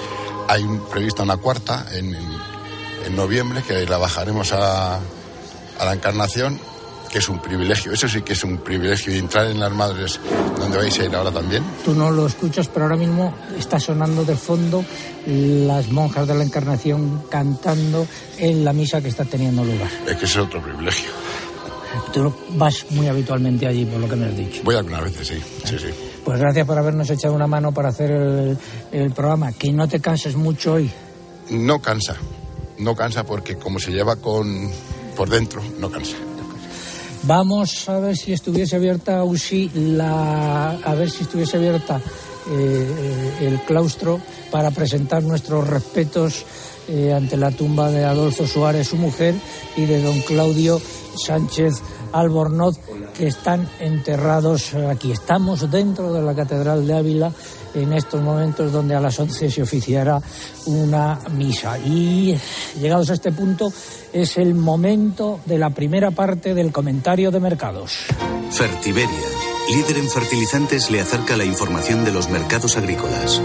[0.49, 2.39] Hay un- prevista una cuarta en, en-
[3.07, 6.61] en noviembre, que la bajaremos a, a la Encarnación,
[7.13, 7.93] que es un privilegio.
[7.93, 9.15] Eso sí que es un privilegio.
[9.15, 10.19] Y entrar en las madres,
[10.59, 11.63] donde vais a ir ahora también.
[11.85, 14.83] Tú no lo escuchas, pero ahora mismo está sonando de fondo
[15.27, 18.07] las monjas de la Encarnación cantando
[18.39, 19.91] en la misa que está teniendo lugar.
[20.07, 21.11] Es que ese es otro privilegio.
[22.15, 24.63] Tú vas muy habitualmente allí, por lo que me has dicho.
[24.65, 25.43] Voy algunas veces, sí.
[25.65, 25.89] Sí, sí.
[26.25, 28.59] Pues gracias por habernos echado una mano para hacer el,
[28.91, 29.53] el programa.
[29.53, 30.91] Que no te canses mucho hoy.
[31.51, 32.17] No cansa.
[32.79, 34.71] No cansa porque como se lleva con
[35.15, 36.17] por dentro, no cansa.
[37.25, 42.01] Vamos a ver si estuviese abierta USI, la, a ver si estuviese abierta
[42.51, 46.45] eh, el claustro para presentar nuestros respetos
[46.89, 49.37] eh, ante la tumba de Adolfo Suárez, su mujer,
[49.77, 50.81] y de don Claudio
[51.25, 51.75] Sánchez
[52.13, 52.81] Albornoz,
[53.17, 55.13] que están enterrados aquí.
[55.13, 57.33] Estamos dentro de la Catedral de Ávila
[57.75, 60.21] en estos momentos donde a las 11 se oficiará
[60.67, 61.79] una misa.
[61.79, 62.37] Y
[62.81, 63.73] llegados a este punto
[64.13, 68.07] es el momento de la primera parte del comentario de mercados.
[68.51, 69.09] Fertiberia,
[69.71, 73.41] líder en fertilizantes, le acerca la información de los mercados agrícolas.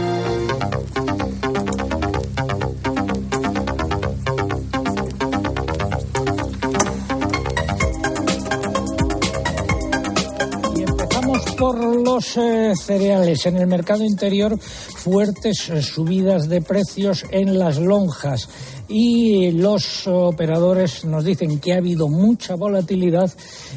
[12.25, 13.45] Cereales.
[13.45, 18.49] En el mercado interior, fuertes eh, subidas de precios en las lonjas.
[18.89, 23.29] Y los operadores nos dicen que ha habido mucha volatilidad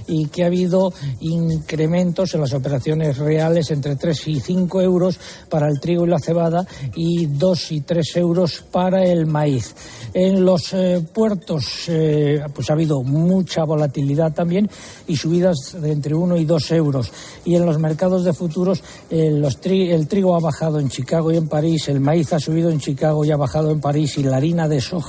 [0.07, 5.19] y que ha habido incrementos en las operaciones reales entre 3 y 5 euros
[5.49, 9.75] para el trigo y la cebada y 2 y 3 euros para el maíz.
[10.15, 14.71] En los eh, puertos eh, pues ha habido mucha volatilidad también
[15.09, 17.13] y subidas de entre 1 y 2 euros.
[17.45, 21.49] Y en los mercados de futuros eh, el trigo ha bajado en Chicago y en
[21.49, 24.69] París, el maíz ha subido en Chicago y ha bajado en París y la harina
[24.69, 25.00] de soja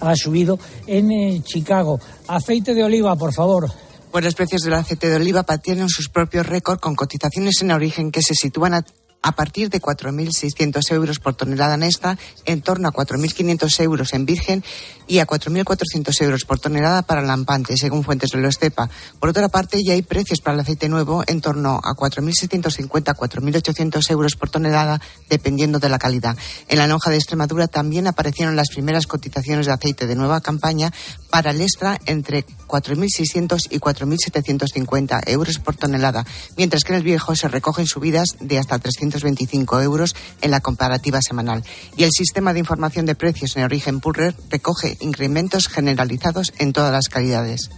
[0.00, 2.00] ha subido en eh, Chicago.
[2.26, 3.70] Aceite de oliva, por favor.
[4.10, 8.10] Pues los precios del aceite de oliva batieron sus propios récords con cotizaciones en origen
[8.10, 8.84] que se sitúan a,
[9.22, 14.26] a partir de 4.600 euros por tonelada en extra, en torno a 4.500 euros en
[14.26, 14.64] virgen
[15.06, 18.88] y a 4.400 euros por tonelada para lampante, según fuentes de los CEPA.
[19.18, 24.10] Por otra parte, ya hay precios para el aceite nuevo en torno a 4.650 4.800
[24.10, 26.36] euros por tonelada, dependiendo de la calidad.
[26.68, 30.92] En la lonja de Extremadura también aparecieron las primeras cotizaciones de aceite de nueva campaña
[31.30, 36.24] para el extra entre 4.600 y 4.750 euros por tonelada,
[36.56, 38.78] mientras que en el viejo se recogen subidas de hasta
[39.10, 41.64] 325 euros en la comparativa semanal.
[41.96, 46.92] Y el sistema de información de precios en origen Purrer recoge incrementos generalizados en todas
[46.92, 47.70] las calidades.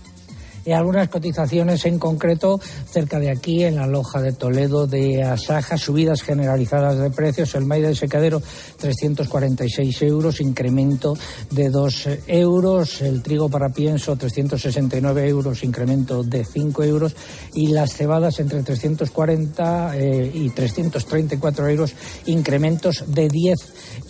[0.65, 5.77] Y algunas cotizaciones en concreto cerca de aquí en la loja de Toledo de Asaja,
[5.77, 8.43] subidas generalizadas de precios, el maíz de secadero
[8.79, 11.17] 346 euros, incremento
[11.51, 17.15] de 2 euros, el trigo para pienso 369 euros, incremento de 5 euros.
[17.55, 21.95] Y las cebadas entre 340 eh, y 334 euros,
[22.27, 23.59] incrementos de 10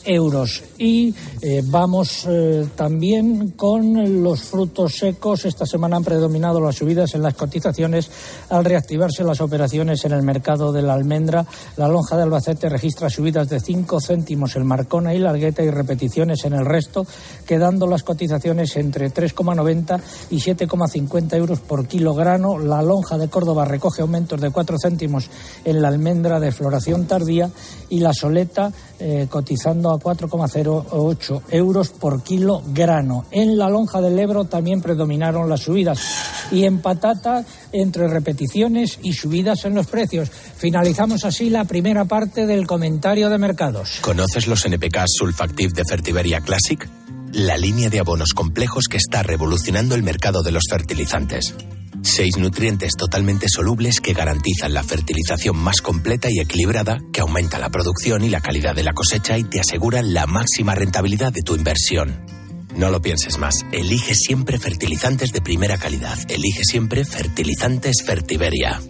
[0.04, 0.62] euros.
[0.78, 5.44] Y eh, vamos eh, también con los frutos secos.
[5.44, 8.10] Esta semana han predominado las subidas en las cotizaciones
[8.50, 11.46] al reactivarse las operaciones en el mercado de la almendra.
[11.76, 16.44] La lonja de Albacete registra subidas de 5 céntimos en Marcona y Largueta y repeticiones
[16.44, 17.06] en el resto,
[17.46, 20.00] quedando las cotizaciones entre 3,90
[20.30, 22.58] y 7,50 euros por kilogramo.
[22.58, 25.30] La lonja de Córdoba recoge aumentos de 4 céntimos
[25.64, 27.50] en la almendra de floración tardía
[27.88, 33.26] y la soleta eh, cotizando a 4,08 euros por kilo grano.
[33.30, 39.12] En la lonja del Ebro también predominaron las subidas y en patata entre repeticiones y
[39.12, 40.30] subidas en los precios.
[40.30, 43.98] Finalizamos así la primera parte del comentario de mercados.
[44.00, 46.88] ¿Conoces los NPK Sulfactive de Fertiberia Classic?
[47.32, 51.54] La línea de abonos complejos que está revolucionando el mercado de los fertilizantes.
[52.02, 57.70] Seis nutrientes totalmente solubles que garantizan la fertilización más completa y equilibrada, que aumenta la
[57.70, 61.54] producción y la calidad de la cosecha y te aseguran la máxima rentabilidad de tu
[61.54, 62.41] inversión.
[62.76, 63.54] No lo pienses más.
[63.70, 66.18] Elige siempre fertilizantes de primera calidad.
[66.28, 68.80] Elige siempre fertilizantes Fertiberia.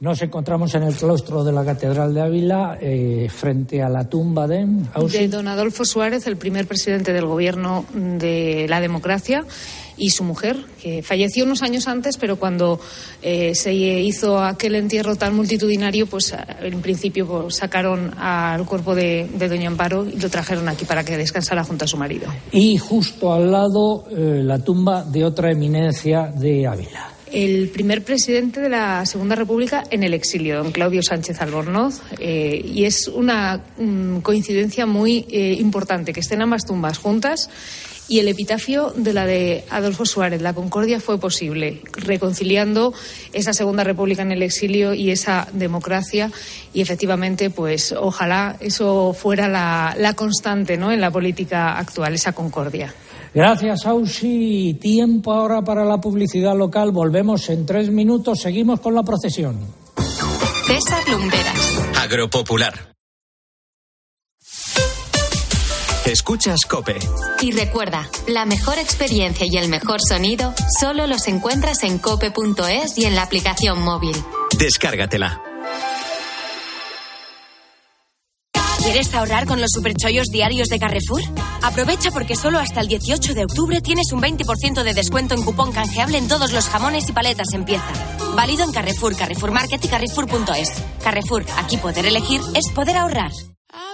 [0.00, 4.46] Nos encontramos en el claustro de la Catedral de Ávila, eh, frente a la tumba
[4.46, 5.18] de Ausi.
[5.18, 9.46] De don Adolfo Suárez, el primer presidente del gobierno de la democracia,
[9.96, 12.80] y su mujer, que falleció unos años antes, pero cuando
[13.22, 19.28] eh, se hizo aquel entierro tan multitudinario, pues en principio pues, sacaron al cuerpo de,
[19.34, 22.26] de doña Amparo y lo trajeron aquí para que descansara junto a su marido.
[22.52, 27.10] Y justo al lado eh, la tumba de otra eminencia de Ávila.
[27.32, 32.62] el primer presidente de la Segunda República en el exilio, don Claudio Sánchez Albornoz, eh,
[32.64, 37.50] y es una mm, coincidencia muy eh, importante que estén ambas tumbas juntas.
[38.06, 42.92] Y el epitafio de la de Adolfo Suárez, la concordia fue posible, reconciliando
[43.32, 46.30] esa Segunda República en el exilio y esa democracia.
[46.74, 50.92] Y efectivamente, pues ojalá eso fuera la, la constante ¿no?
[50.92, 52.94] en la política actual, esa concordia.
[53.34, 54.78] Gracias, Ausi.
[54.80, 56.92] Tiempo ahora para la publicidad local.
[56.92, 58.40] Volvemos en tres minutos.
[58.40, 59.58] Seguimos con la procesión.
[60.66, 61.78] César Lumberas.
[62.00, 62.93] Agropopular.
[66.06, 66.98] Escuchas Cope.
[67.40, 73.06] Y recuerda, la mejor experiencia y el mejor sonido solo los encuentras en cope.es y
[73.06, 74.14] en la aplicación móvil.
[74.58, 75.40] Descárgatela.
[78.82, 81.22] ¿Quieres ahorrar con los superchollos diarios de Carrefour?
[81.62, 85.72] Aprovecha porque solo hasta el 18 de octubre tienes un 20% de descuento en cupón
[85.72, 87.90] canjeable en todos los jamones y paletas en pieza.
[88.36, 90.82] Válido en Carrefour, Carrefour Market y Carrefour.es.
[91.02, 93.32] Carrefour, aquí poder elegir es poder ahorrar.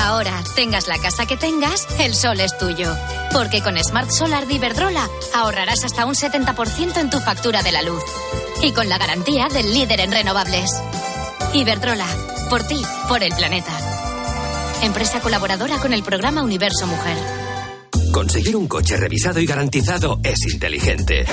[0.00, 2.94] Ahora, tengas la casa que tengas, el sol es tuyo.
[3.32, 7.82] Porque con Smart Solar de Iberdrola ahorrarás hasta un 70% en tu factura de la
[7.82, 8.02] luz.
[8.62, 10.70] Y con la garantía del líder en renovables.
[11.52, 12.06] Iberdrola,
[12.48, 13.72] por ti, por el planeta.
[14.82, 17.16] Empresa colaboradora con el programa Universo Mujer.
[18.12, 21.26] Conseguir un coche revisado y garantizado es inteligente.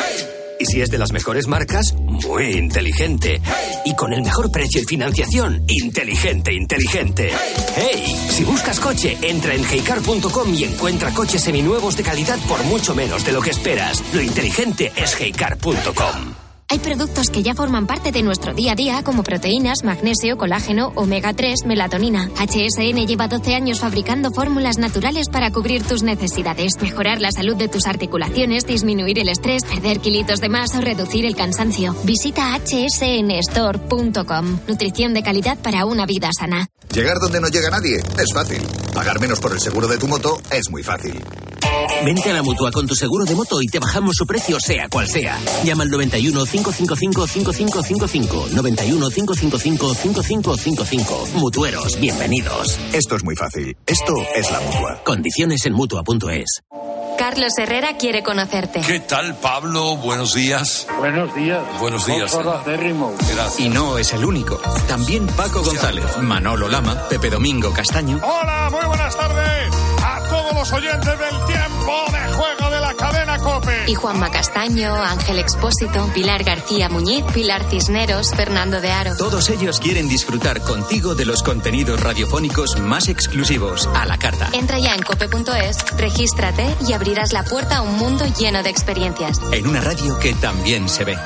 [0.60, 3.42] Y si es de las mejores marcas, muy inteligente.
[3.86, 7.32] Y con el mejor precio y financiación, inteligente, inteligente.
[7.76, 8.16] ¡Hey!
[8.30, 13.26] Si buscas coche, entra en heycar.com y encuentra coches seminuevos de calidad por mucho menos
[13.26, 14.04] de lo que esperas.
[14.14, 16.45] Lo inteligente es heycar.com.
[16.68, 20.92] Hay productos que ya forman parte de nuestro día a día, como proteínas, magnesio, colágeno,
[20.96, 22.32] omega 3, melatonina.
[22.38, 27.68] HSN lleva 12 años fabricando fórmulas naturales para cubrir tus necesidades, mejorar la salud de
[27.68, 31.96] tus articulaciones, disminuir el estrés, perder kilitos de más o reducir el cansancio.
[32.04, 34.60] Visita hsnstore.com.
[34.68, 36.68] Nutrición de calidad para una vida sana.
[36.92, 38.64] Llegar donde no llega nadie es fácil.
[38.94, 41.24] Pagar menos por el seguro de tu moto es muy fácil.
[42.04, 44.88] Vente a la mutua con tu seguro de moto y te bajamos su precio, sea
[44.90, 45.40] cual sea.
[45.64, 48.48] Llama al 91 555 5555.
[48.52, 51.28] 91 555 5555.
[51.36, 52.78] Mutueros, bienvenidos.
[52.94, 53.76] Esto es muy fácil.
[53.86, 55.02] Esto es la mutua.
[55.04, 56.62] Condiciones en mutua.es.
[57.18, 58.82] Carlos Herrera quiere conocerte.
[58.82, 59.96] ¿Qué tal, Pablo?
[59.96, 60.86] Buenos días.
[61.00, 61.62] Buenos días.
[61.80, 62.36] Buenos días.
[62.36, 63.60] Gracias.
[63.60, 64.58] Y no es el único.
[64.88, 68.20] También Paco González, Manolo Lama, Pepe Domingo Castaño.
[68.22, 69.95] Hola, muy buenas tardes
[70.28, 73.86] todos los oyentes del tiempo de juego de la cadena Cope.
[73.88, 79.16] Y Juanma Castaño, Ángel Expósito, Pilar García Muñiz, Pilar Cisneros, Fernando de Aro.
[79.18, 84.50] Todos ellos quieren disfrutar contigo de los contenidos radiofónicos más exclusivos a la carta.
[84.54, 89.40] Entra ya en cope.es, regístrate y abrirás la puerta a un mundo lleno de experiencias.
[89.52, 91.18] En una radio que también se ve.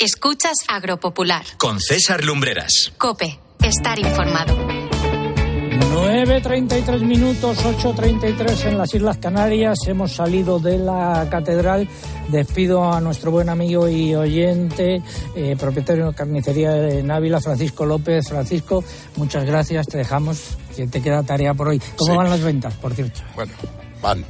[0.00, 1.44] Escuchas Agropopular.
[1.58, 2.90] Con César Lumbreras.
[2.96, 4.56] Cope, estar informado.
[4.56, 9.76] 9.33 minutos, 8.33 en las Islas Canarias.
[9.86, 11.86] Hemos salido de la catedral.
[12.28, 15.02] Despido a nuestro buen amigo y oyente,
[15.36, 18.26] eh, propietario de carnicería en Ávila, Francisco López.
[18.26, 18.82] Francisco,
[19.16, 19.86] muchas gracias.
[19.86, 20.56] Te dejamos.
[20.74, 21.78] Que te queda tarea por hoy.
[21.96, 22.16] ¿Cómo Sí.
[22.16, 23.20] van las ventas, por cierto?
[23.34, 23.52] Bueno,
[24.00, 24.24] van.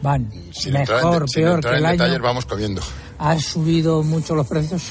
[0.00, 0.30] Van.
[0.52, 2.22] Sin entrar Mejor, en, sin peor que el detalles, año.
[2.22, 2.80] vamos comiendo.
[3.18, 4.82] ¿Han subido mucho los precios?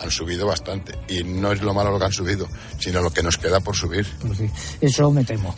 [0.00, 0.94] Han subido bastante.
[1.08, 3.74] Y no es lo malo lo que han subido, sino lo que nos queda por
[3.74, 4.06] subir.
[4.20, 5.54] Pues sí, eso me temo.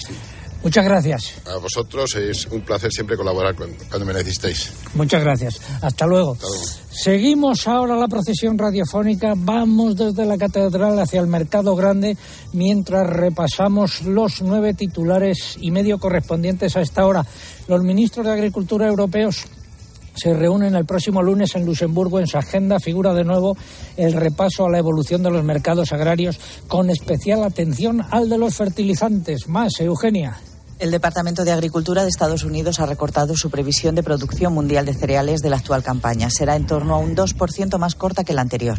[0.62, 1.34] Muchas gracias.
[1.46, 4.70] A vosotros es un placer siempre colaborar cuando, cuando me necesitéis.
[4.94, 5.60] Muchas gracias.
[5.80, 6.32] Hasta luego.
[6.32, 6.64] Hasta luego.
[6.90, 9.32] Seguimos ahora la procesión radiofónica.
[9.36, 12.16] Vamos desde la catedral hacia el Mercado Grande
[12.52, 17.24] mientras repasamos los nueve titulares y medio correspondientes a esta hora.
[17.66, 19.46] Los ministros de Agricultura europeos
[20.20, 22.20] se reúnen el próximo lunes en Luxemburgo.
[22.20, 23.56] En su agenda figura de nuevo
[23.96, 28.54] el repaso a la evolución de los mercados agrarios, con especial atención al de los
[28.54, 29.48] fertilizantes.
[29.48, 30.38] Más, Eugenia.
[30.78, 34.94] El Departamento de Agricultura de Estados Unidos ha recortado su previsión de producción mundial de
[34.94, 36.28] cereales de la actual campaña.
[36.30, 38.78] Será en torno a un 2% más corta que la anterior.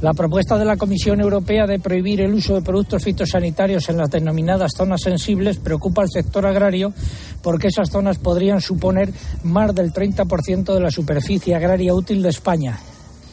[0.00, 4.08] La propuesta de la Comisión Europea de prohibir el uso de productos fitosanitarios en las
[4.08, 6.94] denominadas zonas sensibles preocupa al sector agrario
[7.42, 12.78] porque esas zonas podrían suponer más del 30% de la superficie agraria útil de España.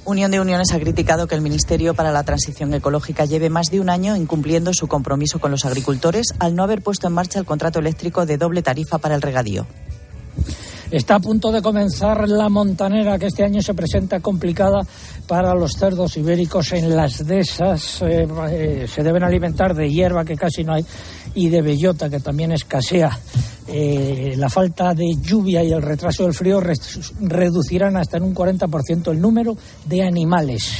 [0.03, 3.79] Unión de Uniones ha criticado que el Ministerio para la Transición Ecológica lleve más de
[3.79, 7.45] un año incumpliendo su compromiso con los agricultores al no haber puesto en marcha el
[7.45, 9.65] contrato eléctrico de doble tarifa para el regadío.
[10.89, 14.87] Está a punto de comenzar la montanera que este año se presenta complicada
[15.27, 18.01] para los cerdos ibéricos en las dehesas.
[18.03, 20.85] Eh, eh, se deben alimentar de hierba que casi no hay
[21.35, 23.19] y de bellota que también escasea.
[23.67, 26.73] Eh, la falta de lluvia y el retraso del frío re-
[27.19, 30.71] reducirán hasta en un 40% el número de animales.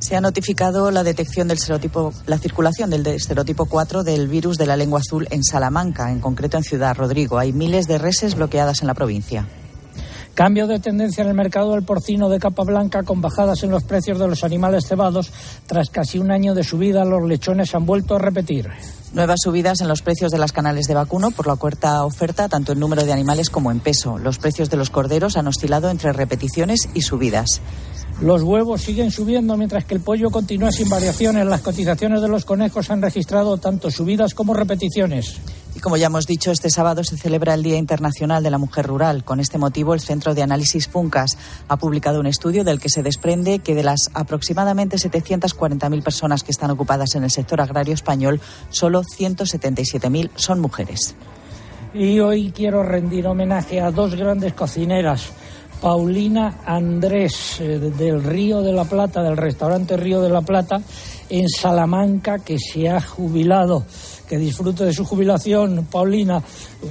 [0.00, 4.56] Se ha notificado la detección del serotipo, la circulación del de- serotipo 4 del virus
[4.56, 7.38] de la lengua azul en Salamanca, en concreto en Ciudad Rodrigo.
[7.38, 9.46] Hay miles de reses bloqueadas en la provincia.
[10.34, 13.82] Cambio de tendencia en el mercado del porcino de capa blanca con bajadas en los
[13.82, 15.32] precios de los animales cebados.
[15.66, 18.68] Tras casi un año de subida, los lechones han vuelto a repetir.
[19.12, 22.70] Nuevas subidas en los precios de las canales de vacuno por la cuarta oferta, tanto
[22.72, 24.16] en número de animales como en peso.
[24.16, 27.60] Los precios de los corderos han oscilado entre repeticiones y subidas.
[28.20, 31.46] Los huevos siguen subiendo mientras que el pollo continúa sin variaciones.
[31.46, 35.36] Las cotizaciones de los conejos han registrado tanto subidas como repeticiones.
[35.76, 38.86] Y como ya hemos dicho, este sábado se celebra el Día Internacional de la Mujer
[38.86, 39.22] Rural.
[39.22, 41.38] Con este motivo, el Centro de Análisis Puncas
[41.68, 46.50] ha publicado un estudio del que se desprende que de las aproximadamente 740.000 personas que
[46.50, 48.40] están ocupadas en el sector agrario español,
[48.70, 51.14] solo 177.000 son mujeres.
[51.94, 55.30] Y hoy quiero rendir homenaje a dos grandes cocineras.
[55.80, 60.80] Paulina Andrés eh, del Río de la Plata, del restaurante Río de la Plata,
[61.28, 63.84] en Salamanca, que se ha jubilado.
[64.28, 66.42] Que disfrute de su jubilación, Paulina,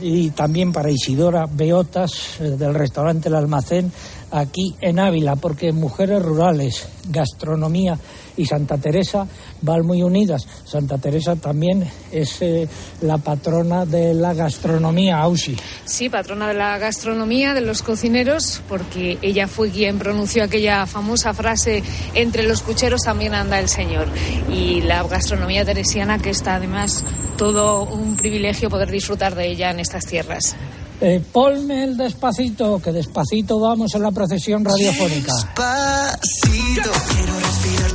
[0.01, 3.91] y también para Isidora Beotas, eh, del restaurante El Almacén,
[4.31, 7.97] aquí en Ávila, porque mujeres rurales, gastronomía
[8.37, 9.27] y Santa Teresa
[9.61, 10.47] van muy unidas.
[10.63, 12.67] Santa Teresa también es eh,
[13.01, 15.57] la patrona de la gastronomía, Ausi.
[15.85, 21.33] Sí, patrona de la gastronomía, de los cocineros, porque ella fue quien pronunció aquella famosa
[21.33, 21.83] frase,
[22.13, 24.07] entre los pucheros también anda el Señor.
[24.49, 27.03] Y la gastronomía teresiana, que está además
[27.37, 30.55] todo un privilegio poder disfrutar de ella en estas tierras.
[30.99, 35.31] Eh, ponme el despacito, que despacito vamos en la procesión radiofónica.
[35.31, 37.86] Despacito, quiero respirar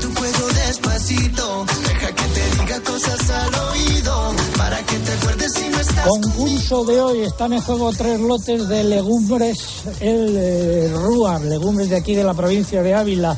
[0.81, 4.33] Deja que te diga cosas al oído.
[4.57, 6.07] Para que te acuerdes si no estás.
[6.07, 9.59] Concurso de hoy, están en juego tres lotes de legumbres,
[10.01, 13.37] el eh, Rúa, legumbres de aquí de la provincia de Ávila.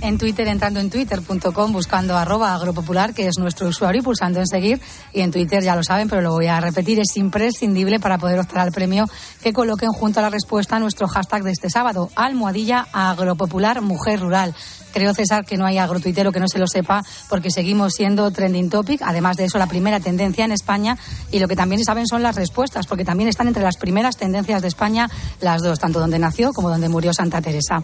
[0.00, 4.46] En Twitter, entrando en twitter.com, buscando arroba agropopular, que es nuestro usuario, y pulsando en
[4.46, 4.80] seguir.
[5.12, 8.38] Y en Twitter ya lo saben, pero lo voy a repetir, es imprescindible para poder
[8.38, 9.06] optar al premio
[9.42, 14.54] que coloquen junto a la respuesta nuestro hashtag de este sábado, almohadilla agropopular mujer rural.
[14.92, 18.70] Creo, César, que no hay agrotuitero que no se lo sepa, porque seguimos siendo trending
[18.70, 19.02] topic.
[19.04, 20.96] Además de eso, la primera tendencia en España.
[21.32, 24.62] Y lo que también saben son las respuestas, porque también están entre las primeras tendencias
[24.62, 27.82] de España las dos, tanto donde nació como donde murió Santa Teresa.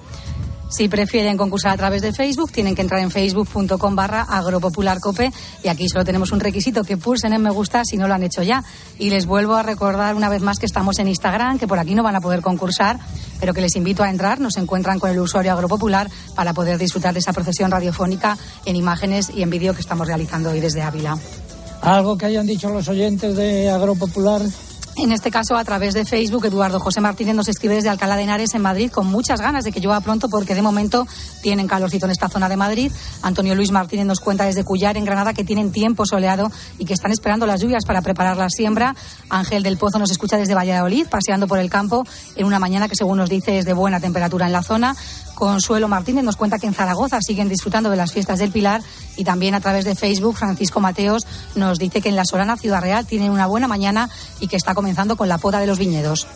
[0.76, 5.30] Si prefieren concursar a través de Facebook, tienen que entrar en facebook.com barra agropopularcope
[5.62, 8.24] y aquí solo tenemos un requisito, que pulsen en me gusta si no lo han
[8.24, 8.64] hecho ya.
[8.98, 11.94] Y les vuelvo a recordar una vez más que estamos en Instagram, que por aquí
[11.94, 12.98] no van a poder concursar,
[13.38, 17.12] pero que les invito a entrar, nos encuentran con el usuario agropopular para poder disfrutar
[17.12, 21.16] de esa procesión radiofónica en imágenes y en vídeo que estamos realizando hoy desde Ávila.
[21.82, 24.42] ¿Algo que hayan dicho los oyentes de Agropopular?
[24.96, 28.22] En este caso, a través de Facebook, Eduardo José Martínez nos escribe desde Alcalá de
[28.22, 31.04] Henares, en Madrid, con muchas ganas de que llueva pronto, porque de momento
[31.42, 32.92] tienen calorcito en esta zona de Madrid.
[33.20, 36.94] Antonio Luis Martínez nos cuenta desde Cuyar, en Granada, que tienen tiempo soleado y que
[36.94, 38.94] están esperando las lluvias para preparar la siembra.
[39.30, 42.04] Ángel del Pozo nos escucha desde Valladolid, paseando por el campo,
[42.36, 44.94] en una mañana que, según nos dice, es de buena temperatura en la zona.
[45.34, 48.82] Consuelo Martínez nos cuenta que en Zaragoza siguen disfrutando de las fiestas del Pilar
[49.16, 51.26] y también a través de Facebook Francisco Mateos
[51.56, 54.08] nos dice que en la Solana Ciudad Real tienen una buena mañana
[54.40, 56.26] y que está comenzando con la poda de los viñedos.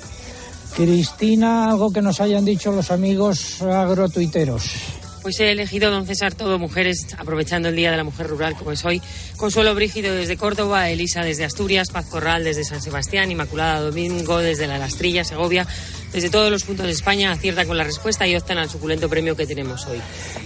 [0.74, 4.72] Cristina, algo que nos hayan dicho los amigos agrotuiteros.
[5.20, 8.72] Pues he elegido, don César, todo mujeres, aprovechando el Día de la Mujer Rural como
[8.72, 9.02] es hoy.
[9.38, 14.66] Consuelo Brígido desde Córdoba, Elisa desde Asturias, Paz Corral desde San Sebastián, Inmaculada Domingo desde
[14.66, 15.66] La Lastrilla, Segovia,
[16.12, 19.36] desde todos los puntos de España aciertan con la respuesta y optan al suculento premio
[19.36, 19.98] que tenemos hoy.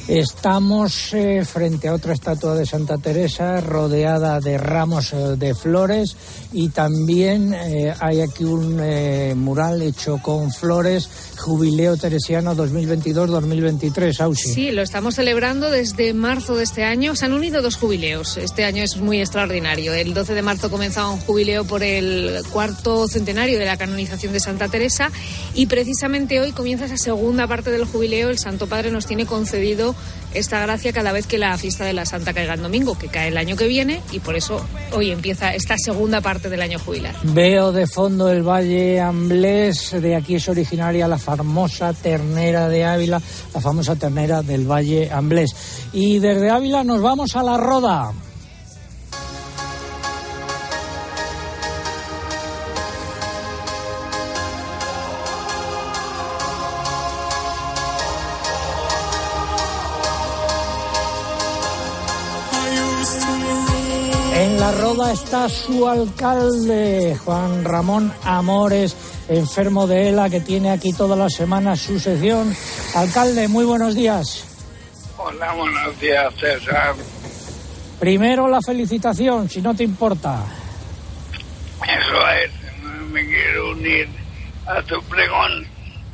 [0.09, 6.17] Estamos eh, frente a otra estatua de Santa Teresa rodeada de ramos eh, de flores
[6.53, 14.53] y también eh, hay aquí un eh, mural hecho con flores, Jubileo Teresiano 2022-2023, Ausi.
[14.53, 17.17] Sí, lo estamos celebrando desde marzo de este año.
[17.17, 18.37] Se han unido dos jubileos.
[18.37, 19.95] Este año es muy extraordinario.
[19.95, 24.41] El 12 de marzo comenzaba un jubileo por el cuarto centenario de la canonización de
[24.41, 25.11] Santa Teresa
[25.55, 28.31] y precisamente hoy comienza esa segunda parte del jubileo.
[28.31, 29.95] El Santo Padre nos tiene concedido
[30.35, 33.29] esta gracia cada vez que la fiesta de la Santa caiga en domingo, que cae
[33.29, 37.15] el año que viene y por eso hoy empieza esta segunda parte del año jubilar.
[37.23, 43.21] Veo de fondo el Valle Amblés, de aquí es originaria la famosa ternera de Ávila,
[43.55, 45.55] la famosa ternera del Valle Amblés.
[45.93, 48.13] Y desde Ávila nos vamos a la Roda.
[65.13, 68.97] Está su alcalde, Juan Ramón Amores,
[69.29, 72.55] enfermo de ELA, que tiene aquí todas las semanas su sección.
[72.95, 74.45] Alcalde, muy buenos días.
[75.19, 76.95] Hola, buenos días, César.
[78.01, 80.45] Primero la felicitación, si no te importa.
[81.83, 82.51] Eso es,
[83.11, 84.09] me quiero unir
[84.67, 85.67] a tu pregón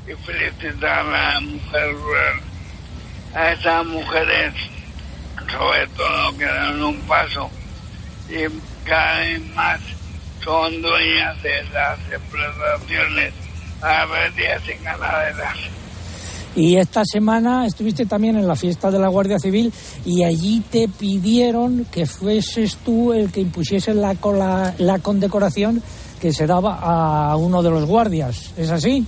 [0.07, 2.41] y felicitar a la mujer rural,
[3.35, 4.55] a esas mujeres,
[5.37, 7.49] sobre todo que dan un paso
[8.29, 8.45] y
[8.89, 9.81] cada vez más
[10.45, 13.33] son dueñas de las explotaciones
[13.83, 15.57] agrarias y ganaderas.
[16.57, 19.73] Y esta semana estuviste también en la fiesta de la Guardia Civil
[20.05, 25.83] y allí te pidieron que fueses tú el que impusiese la, cola- la condecoración
[26.21, 26.79] que se daba
[27.31, 28.53] a uno de los guardias.
[28.57, 29.07] ¿Es así?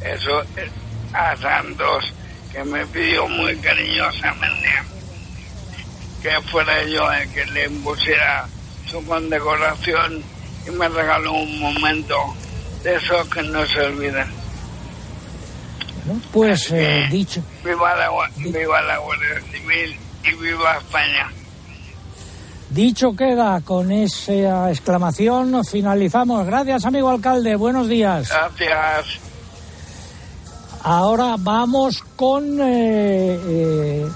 [0.00, 0.70] Eso es
[1.12, 2.04] a Santos,
[2.52, 4.68] que me pidió muy cariñosamente
[6.22, 8.46] que fuera yo el que le impusiera
[8.90, 10.22] su condecoración
[10.66, 12.14] y me regaló un momento
[12.82, 14.28] de esos que no se olvidan.
[16.32, 17.42] Pues eh, dicho.
[17.64, 21.32] Viva la, viva la Guardia Civil y viva España.
[22.70, 26.46] Dicho queda con esa exclamación, finalizamos.
[26.46, 27.56] Gracias, amigo alcalde.
[27.56, 28.28] Buenos días.
[28.28, 29.20] Gracias.
[30.82, 34.06] Ahora vamos con eh, eh,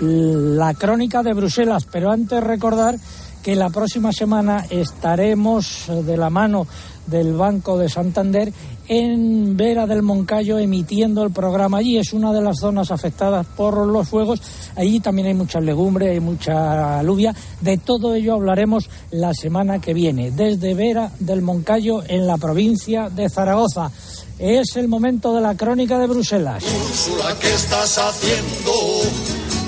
[0.00, 2.96] la crónica de Bruselas, pero antes recordar
[3.44, 6.66] que la próxima semana estaremos eh, de la mano
[7.06, 8.50] del Banco de Santander
[8.88, 11.98] en Vera del Moncayo emitiendo el programa allí.
[11.98, 14.40] Es una de las zonas afectadas por los fuegos.
[14.76, 17.34] Allí también hay mucha legumbre, hay mucha alubia.
[17.60, 23.10] De todo ello hablaremos la semana que viene, desde Vera del Moncayo en la provincia
[23.10, 23.90] de Zaragoza.
[24.38, 26.64] Es el momento de la crónica de Bruselas.
[26.64, 28.72] Úrsula, ¿qué estás haciendo?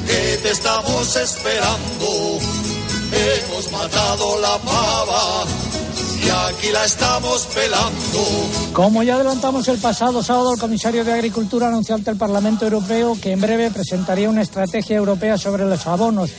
[0.07, 2.66] Te estamos esperando.
[3.17, 5.45] Hemos matado la pava
[6.23, 8.73] y aquí la estamos pelando.
[8.75, 13.17] Como ya adelantamos el pasado sábado, el comisario de Agricultura anunció ante el Parlamento Europeo
[13.21, 16.31] que en breve presentaría una estrategia europea sobre los abonos.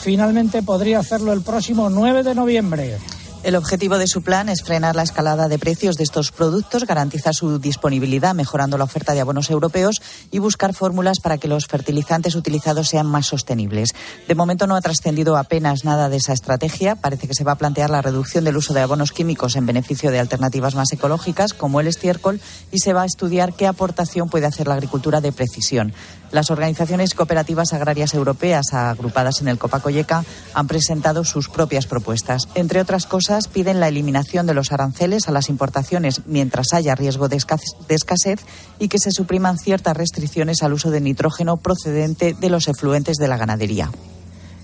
[0.00, 2.98] Finalmente podría hacerlo el próximo 9 de noviembre.
[3.46, 7.32] El objetivo de su plan es frenar la escalada de precios de estos productos, garantizar
[7.32, 12.34] su disponibilidad mejorando la oferta de abonos europeos y buscar fórmulas para que los fertilizantes
[12.34, 13.90] utilizados sean más sostenibles.
[14.26, 16.96] De momento no ha trascendido apenas nada de esa estrategia.
[16.96, 20.10] Parece que se va a plantear la reducción del uso de abonos químicos en beneficio
[20.10, 22.40] de alternativas más ecológicas como el estiércol
[22.72, 25.94] y se va a estudiar qué aportación puede hacer la agricultura de precisión.
[26.36, 30.22] Las organizaciones cooperativas agrarias europeas agrupadas en el Copacoyeca
[30.52, 32.46] han presentado sus propias propuestas.
[32.54, 37.30] Entre otras cosas, piden la eliminación de los aranceles a las importaciones mientras haya riesgo
[37.30, 38.40] de escas- de escasez
[38.78, 43.28] y que se supriman ciertas restricciones al uso de nitrógeno procedente de los efluentes de
[43.28, 43.90] la ganadería.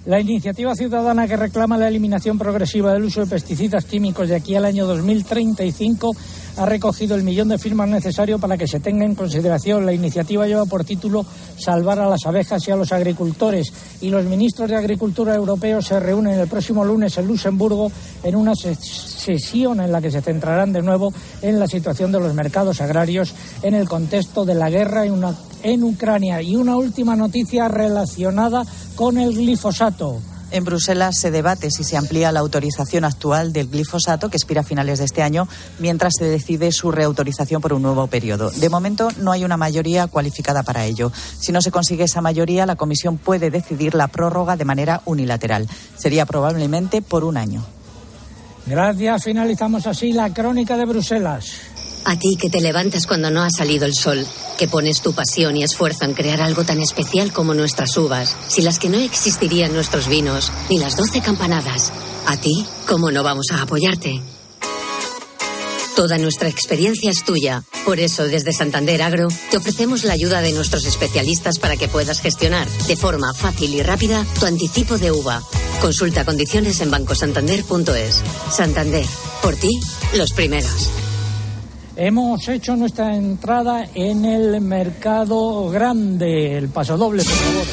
[0.04, 4.56] La iniciativa ciudadana que reclama la eliminación progresiva del uso de pesticidas químicos de aquí
[4.56, 6.10] al año 2035
[6.56, 9.86] ha recogido el millón de firmas necesario para que se tenga en consideración.
[9.86, 11.24] La iniciativa lleva por título
[11.56, 16.00] Salvar a las abejas y a los agricultores y los ministros de Agricultura europeos se
[16.00, 17.92] reúnen el próximo lunes en Luxemburgo
[18.24, 22.18] en una ses- sesión en la que se centrarán de nuevo en la situación de
[22.18, 26.42] los mercados agrarios en el contexto de la guerra en, una- en Ucrania.
[26.42, 30.20] Y una última noticia relacionada con el glifosato.
[30.52, 34.64] En Bruselas se debate si se amplía la autorización actual del glifosato, que expira a
[34.64, 35.48] finales de este año,
[35.78, 38.50] mientras se decide su reautorización por un nuevo periodo.
[38.50, 41.10] De momento no hay una mayoría cualificada para ello.
[41.40, 45.66] Si no se consigue esa mayoría, la Comisión puede decidir la prórroga de manera unilateral.
[45.96, 47.64] Sería probablemente por un año.
[48.66, 49.24] Gracias.
[49.24, 51.71] Finalizamos así la crónica de Bruselas.
[52.04, 54.26] A ti que te levantas cuando no ha salido el sol,
[54.58, 58.64] que pones tu pasión y esfuerzo en crear algo tan especial como nuestras uvas, sin
[58.64, 61.92] las que no existirían nuestros vinos, ni las doce campanadas.
[62.26, 64.20] A ti, ¿cómo no vamos a apoyarte?
[65.94, 67.62] Toda nuestra experiencia es tuya.
[67.84, 72.20] Por eso, desde Santander Agro, te ofrecemos la ayuda de nuestros especialistas para que puedas
[72.20, 75.42] gestionar de forma fácil y rápida tu anticipo de uva.
[75.80, 78.22] Consulta condiciones en bancosantander.es.
[78.50, 79.06] Santander,
[79.42, 79.70] por ti,
[80.14, 80.90] los primeros.
[81.96, 87.66] Hemos hecho nuestra entrada en el mercado grande, el paso doble, por favor.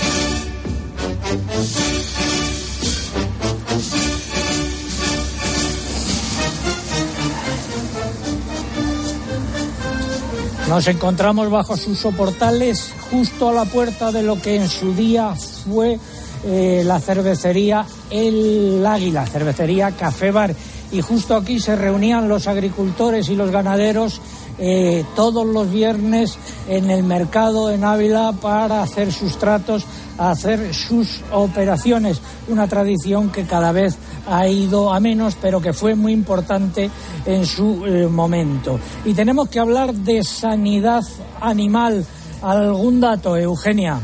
[10.68, 15.34] Nos encontramos bajo sus soportales justo a la puerta de lo que en su día
[15.36, 15.98] fue
[16.46, 20.54] eh, la cervecería El Águila, cervecería Café Bar.
[20.92, 24.22] Y justo aquí se reunían los agricultores y los ganaderos
[24.62, 26.38] eh, todos los viernes
[26.68, 29.86] en el mercado en Ávila para hacer sus tratos,
[30.18, 32.20] hacer sus operaciones.
[32.50, 36.90] Una tradición que cada vez ha ido a menos, pero que fue muy importante
[37.26, 38.80] en su eh, momento.
[39.06, 41.04] Y tenemos que hablar de sanidad
[41.40, 42.06] animal.
[42.42, 44.00] ¿Algún dato, Eugenia?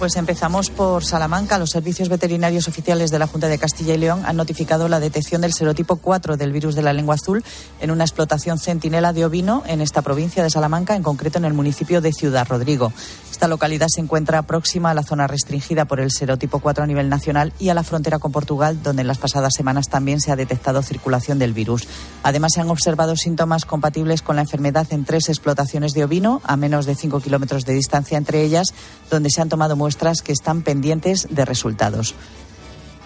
[0.00, 1.58] Pues empezamos por Salamanca.
[1.58, 5.42] Los servicios veterinarios oficiales de la Junta de Castilla y León han notificado la detección
[5.42, 7.44] del serotipo 4 del virus de la lengua azul
[7.82, 11.52] en una explotación centinela de ovino en esta provincia de Salamanca, en concreto en el
[11.52, 12.94] municipio de Ciudad Rodrigo.
[13.40, 17.08] Esta localidad se encuentra próxima a la zona restringida por el serotipo 4 a nivel
[17.08, 20.36] nacional y a la frontera con Portugal, donde en las pasadas semanas también se ha
[20.36, 21.88] detectado circulación del virus.
[22.22, 26.58] Además, se han observado síntomas compatibles con la enfermedad en tres explotaciones de ovino, a
[26.58, 28.74] menos de 5 kilómetros de distancia entre ellas,
[29.08, 32.14] donde se han tomado muestras que están pendientes de resultados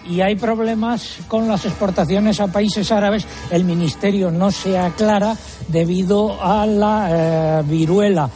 [0.09, 3.25] y hay problemas con las exportaciones a países árabes.
[3.49, 5.35] El ministerio no se aclara
[5.67, 8.29] debido a la eh, viruela.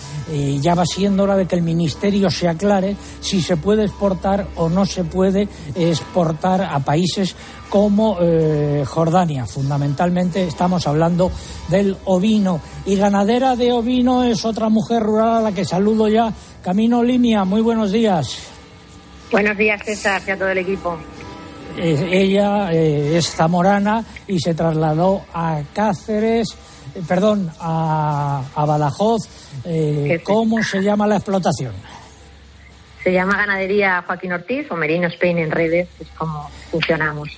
[0.62, 4.70] ya va siendo hora de que el ministerio se aclare si se puede exportar o
[4.70, 7.36] no se puede exportar a países
[7.70, 9.46] como eh, Jordania.
[9.46, 11.32] Fundamentalmente estamos hablando
[11.70, 12.60] del ovino.
[12.86, 16.34] Y ganadera de ovino es otra mujer rural a la que saludo ya.
[16.64, 18.40] Camino Limia, muy buenos días.
[19.32, 20.98] Buenos días, César, y a todo el equipo.
[21.80, 26.50] Ella eh, es zamorana y se trasladó a Cáceres,
[26.96, 29.28] eh, perdón, a, Badajoz.
[29.66, 31.74] Eh, ¿Cómo se llama la explotación?
[33.04, 37.30] Se llama Ganadería Joaquín Ortiz o Merino Spain en redes, es como funcionamos.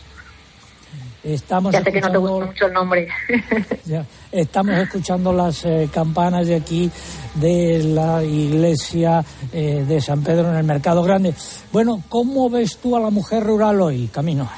[1.23, 3.07] Estamos ya sé que no te gusta mucho el nombre.
[4.31, 6.89] estamos escuchando las eh, campanas de aquí
[7.35, 11.33] de la iglesia eh, de San Pedro en el Mercado Grande.
[11.71, 14.49] Bueno, ¿cómo ves tú a la mujer rural hoy, Camino?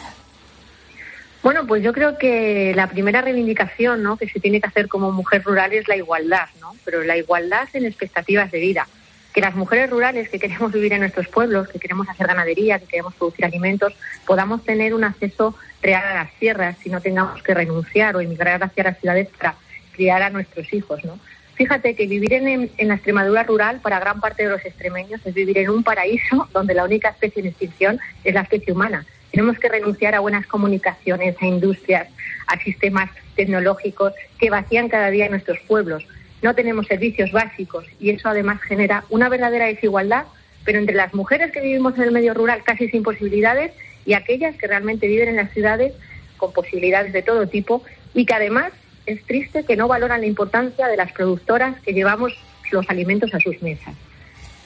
[1.41, 4.15] Bueno, pues yo creo que la primera reivindicación ¿no?
[4.15, 6.71] que se tiene que hacer como mujer rural es la igualdad, ¿no?
[6.85, 8.87] pero la igualdad en expectativas de vida
[9.33, 12.85] que las mujeres rurales que queremos vivir en nuestros pueblos, que queremos hacer ganadería, que
[12.85, 13.93] queremos producir alimentos,
[14.25, 18.63] podamos tener un acceso real a las tierras y no tengamos que renunciar o emigrar
[18.63, 19.55] hacia las ciudades para
[19.91, 21.19] criar a nuestros hijos, ¿no?
[21.55, 25.33] Fíjate que vivir en, en, la Extremadura rural para gran parte de los extremeños es
[25.35, 29.05] vivir en un paraíso donde la única especie en extinción es la especie humana.
[29.31, 32.07] Tenemos que renunciar a buenas comunicaciones, a industrias,
[32.47, 36.05] a sistemas tecnológicos que vacían cada día nuestros pueblos
[36.43, 40.25] no tenemos servicios básicos y eso además genera una verdadera desigualdad,
[40.65, 43.71] pero entre las mujeres que vivimos en el medio rural casi sin posibilidades
[44.05, 45.93] y aquellas que realmente viven en las ciudades
[46.37, 47.83] con posibilidades de todo tipo
[48.13, 48.73] y que además
[49.05, 52.33] es triste que no valoran la importancia de las productoras que llevamos
[52.71, 53.93] los alimentos a sus mesas.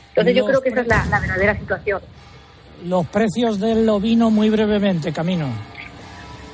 [0.09, 2.01] Entonces yo creo que esa es la, la verdadera situación.
[2.85, 5.49] Los precios del ovino muy brevemente, Camino.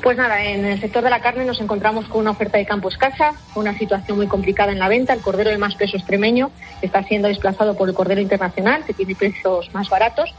[0.04, 2.90] Pues nada, en el sector de la carne nos encontramos con una oferta de campo
[2.90, 5.14] escasa, una situación muy complicada en la venta.
[5.14, 6.52] El cordero de más peso extremeño
[6.82, 10.36] está siendo desplazado por el cordero internacional, que tiene precios más baratos.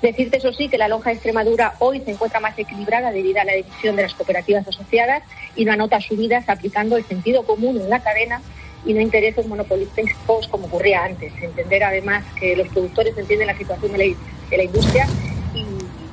[0.00, 3.44] Decirte eso sí que la lonja de Extremadura hoy se encuentra más equilibrada debido a
[3.44, 5.24] la decisión de las cooperativas asociadas
[5.56, 8.40] y no anota subidas aplicando el sentido común en la cadena
[8.86, 11.32] y no intereses monopolísticos como ocurría antes.
[11.42, 14.14] Entender además que los productores entienden la situación de
[14.52, 15.08] la, industria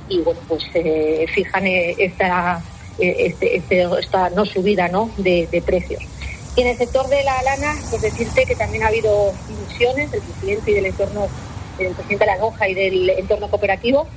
[0.09, 2.63] y, bueno, pues eh, fijan eh, esta
[2.97, 5.09] este, este, esta no subida ¿no?
[5.17, 6.03] De, precios.
[6.55, 10.21] Y en el sector de la lana, pues decirte que también ha habido ilusiones del
[10.21, 11.27] presidente y del entorno,
[11.77, 14.07] del presidente de la lonja y del entorno cooperativo.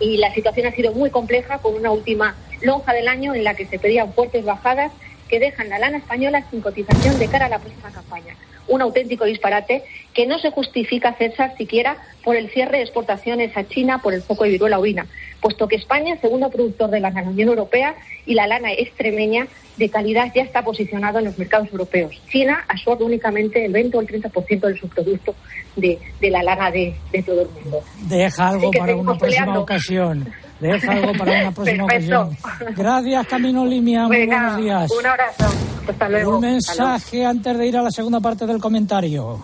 [0.00, 3.54] Y la situación ha sido muy compleja con una última lonja del año en la
[3.54, 4.90] que se pedían fuertes bajadas
[5.28, 8.36] que dejan la lana española sin cotización de cara a la próxima campaña.
[8.72, 9.82] Un auténtico disparate
[10.14, 14.22] que no se justifica, César, siquiera por el cierre de exportaciones a China por el
[14.22, 15.06] foco de viruela ovina,
[15.40, 17.94] puesto que España, segundo productor de lana en la Unión Europea,
[18.24, 19.46] y la lana extremeña
[19.76, 22.20] de calidad ya está posicionado en los mercados europeos.
[22.30, 25.34] China absorbe únicamente el 20 o el 30% del subproducto
[25.76, 27.82] de, de la lana de, de, todo el mundo.
[28.08, 30.32] Deja algo para una próxima ocasión.
[30.62, 32.38] Deja algo para una próxima ocasión.
[32.76, 34.06] Gracias, Camino Limia.
[34.06, 34.90] Muy buenos días.
[34.92, 35.52] Un abrazo.
[35.88, 36.36] Hasta luego.
[36.36, 39.42] Un mensaje antes de ir a la segunda parte del comentario.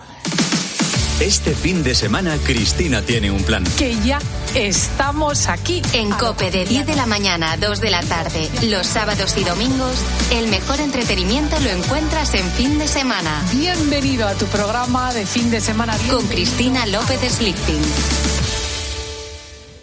[1.20, 3.64] Este fin de semana Cristina tiene un plan.
[3.76, 4.20] Que ya
[4.54, 5.82] estamos aquí.
[5.92, 9.42] En Cope de 10 de la mañana a 2 de la tarde, los sábados y
[9.42, 9.98] domingos,
[10.32, 13.42] el mejor entretenimiento lo encuentras en fin de semana.
[13.52, 15.96] Bienvenido a tu programa de fin de semana.
[16.08, 17.82] Con Cristina López Slichting.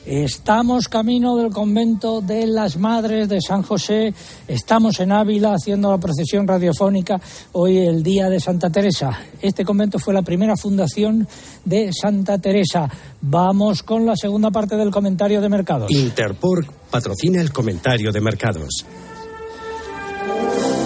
[0.06, 4.14] Estamos camino del convento de las Madres de San José.
[4.47, 7.20] Estamos en Ávila haciendo la procesión radiofónica
[7.53, 9.20] hoy el día de Santa Teresa.
[9.41, 11.28] Este convento fue la primera fundación
[11.64, 12.88] de Santa Teresa.
[13.22, 15.91] Vamos con la segunda parte del comentario de mercados.
[15.91, 18.86] Interpork patrocina el comentario de mercados.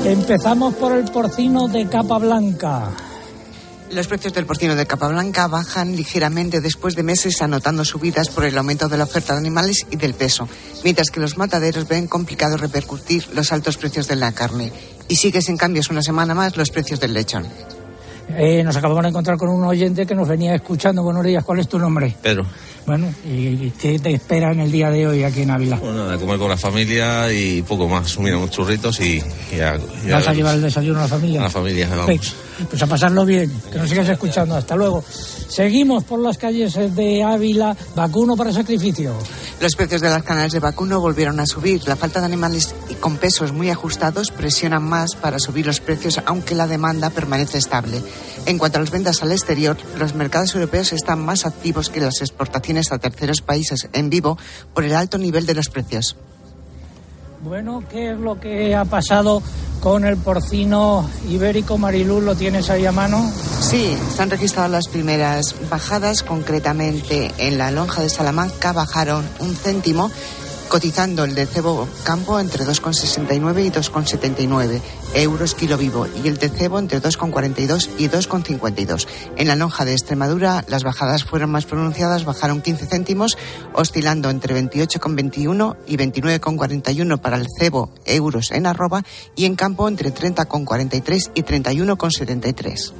[0.05, 3.08] Empezamos por el porcino de capa blanca.
[3.91, 8.45] Los precios del porcino de capa blanca bajan ligeramente después de meses anotando subidas por
[8.45, 10.47] el aumento de la oferta de animales y del peso,
[10.83, 14.71] mientras que los mataderos ven complicado repercutir los altos precios de la carne.
[15.07, 17.47] Y sigue sin cambios una semana más los precios del lechón.
[18.37, 21.03] Eh, nos acabamos de encontrar con un oyente que nos venía escuchando.
[21.03, 22.15] Buenos días, ¿cuál es tu nombre?
[22.21, 22.45] Pedro.
[22.85, 25.77] Bueno, ¿y qué te espera en el día de hoy aquí en Ávila?
[25.77, 28.17] Bueno, nada, comer con la familia y poco más.
[28.19, 29.21] Mira, unos churritos y,
[29.55, 31.39] y a, y ¿Vas a llevar el desayuno a la familia?
[31.41, 32.35] A la familia, vamos.
[32.69, 34.55] Pues a pasarlo bien, que nos sigas escuchando.
[34.55, 35.03] Hasta luego.
[35.03, 37.75] Seguimos por las calles de Ávila.
[37.95, 39.13] Vacuno para sacrificio.
[39.59, 41.85] Los precios de las canales de vacuno volvieron a subir.
[41.85, 46.21] La falta de animales y con pesos muy ajustados presionan más para subir los precios,
[46.25, 48.01] aunque la demanda permanece estable.
[48.45, 52.21] En cuanto a las ventas al exterior, los mercados europeos están más activos que las
[52.21, 54.37] exportaciones a terceros países en vivo
[54.73, 56.15] por el alto nivel de los precios.
[57.41, 59.41] Bueno, ¿qué es lo que ha pasado
[59.79, 61.77] con el porcino ibérico?
[61.77, 63.31] Mariluz, ¿lo tienes ahí a mano?
[63.61, 69.55] Sí, se han registrado las primeras bajadas, concretamente en la lonja de Salamanca bajaron un
[69.55, 70.11] céntimo
[70.69, 74.81] cotizando el de cebo campo entre 2,69 y 2,79
[75.15, 79.07] euros kilo vivo y el de cebo entre 2,42 y 2,52.
[79.35, 83.37] En la lonja de Extremadura las bajadas fueron más pronunciadas, bajaron 15 céntimos,
[83.73, 89.03] oscilando entre 28,21 y 29,41 para el cebo euros en arroba
[89.35, 92.93] y en campo entre 30,43 y 31,73.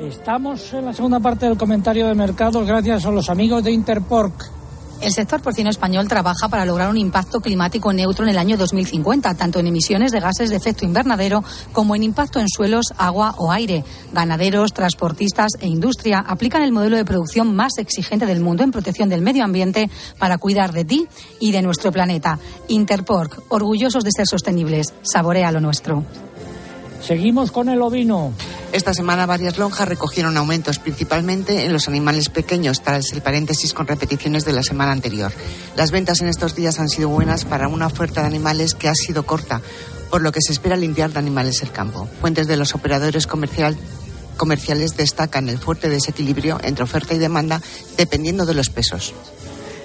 [0.00, 4.63] Estamos en la segunda parte del comentario de mercados gracias a los amigos de Interpork.
[5.04, 9.34] El sector porcino español trabaja para lograr un impacto climático neutro en el año 2050,
[9.34, 13.52] tanto en emisiones de gases de efecto invernadero como en impacto en suelos, agua o
[13.52, 13.84] aire.
[14.14, 19.10] Ganaderos, transportistas e industria aplican el modelo de producción más exigente del mundo en protección
[19.10, 21.06] del medio ambiente para cuidar de ti
[21.38, 22.38] y de nuestro planeta.
[22.68, 24.94] Interpork, orgullosos de ser sostenibles.
[25.02, 26.02] Saborea lo nuestro.
[27.06, 28.32] Seguimos con el ovino.
[28.72, 33.86] Esta semana varias lonjas recogieron aumentos, principalmente en los animales pequeños, tras el paréntesis con
[33.86, 35.30] repeticiones de la semana anterior.
[35.76, 38.94] Las ventas en estos días han sido buenas para una oferta de animales que ha
[38.94, 39.60] sido corta,
[40.08, 42.08] por lo que se espera limpiar de animales el campo.
[42.22, 43.76] Fuentes de los operadores comercial,
[44.38, 47.60] comerciales destacan el fuerte desequilibrio entre oferta y demanda
[47.98, 49.12] dependiendo de los pesos.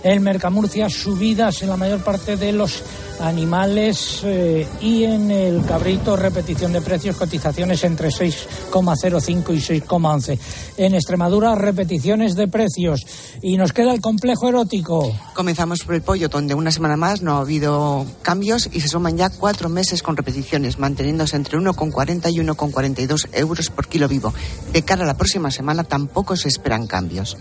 [0.04, 2.84] En Mercamurcia subidas en la mayor parte de los
[3.20, 10.40] animales eh, y en el cabrito repetición de precios, cotizaciones entre 6,05 y 6,11.
[10.78, 13.06] En Extremadura repeticiones de precios
[13.42, 15.12] y nos queda el complejo erótico.
[15.34, 19.18] Comenzamos por el pollo, donde una semana más no ha habido cambios y se suman
[19.18, 24.34] ya cuatro meses con repeticiones, manteniéndose entre 1,40 y 1,42 euros por kilo vivo.
[24.72, 27.38] De cara a la próxima semana tampoco se esperan cambios.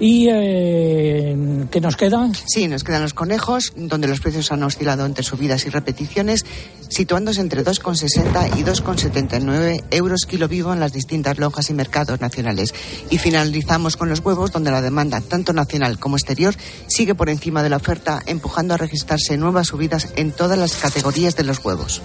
[0.00, 2.32] ¿Y eh, qué nos quedan?
[2.34, 6.44] Sí, nos quedan los conejos, donde los precios han oscilado entre subidas y repeticiones,
[6.88, 12.74] situándose entre 2,60 y 2,79 euros kilo vivo en las distintas lonjas y mercados nacionales.
[13.10, 16.54] Y finalizamos con los huevos, donde la demanda, tanto nacional como exterior,
[16.86, 21.34] sigue por encima de la oferta, empujando a registrarse nuevas subidas en todas las categorías
[21.34, 22.02] de los huevos.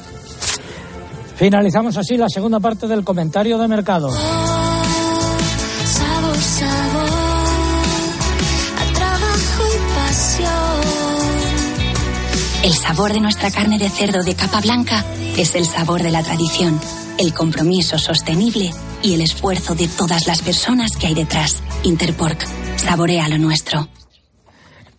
[1.36, 4.10] Finalizamos así la segunda parte del comentario de mercado.
[12.74, 15.06] El sabor de nuestra carne de cerdo de capa blanca
[15.38, 16.82] es el sabor de la tradición,
[17.20, 18.72] el compromiso sostenible
[19.04, 21.62] y el esfuerzo de todas las personas que hay detrás.
[21.84, 22.44] Interpork,
[22.78, 23.88] saborea lo nuestro.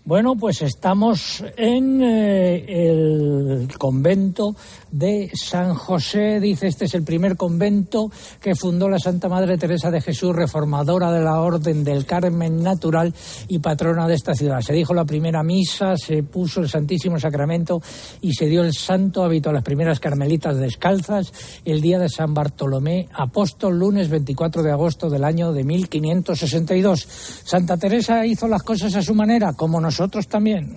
[0.07, 4.55] Bueno, pues estamos en eh, el convento
[4.91, 6.41] de San José.
[6.41, 11.11] Dice, este es el primer convento que fundó la Santa Madre Teresa de Jesús, reformadora
[11.11, 13.15] de la Orden del Carmen Natural
[13.49, 14.61] y patrona de esta ciudad.
[14.61, 17.81] Se dijo la primera misa, se puso el Santísimo Sacramento
[18.21, 21.33] y se dio el santo hábito a las primeras carmelitas descalzas
[21.65, 27.09] el día de San Bartolomé, apóstol, lunes 24 de agosto del año de 1562.
[27.43, 30.69] Santa Teresa hizo las cosas a su manera, como nosotros también.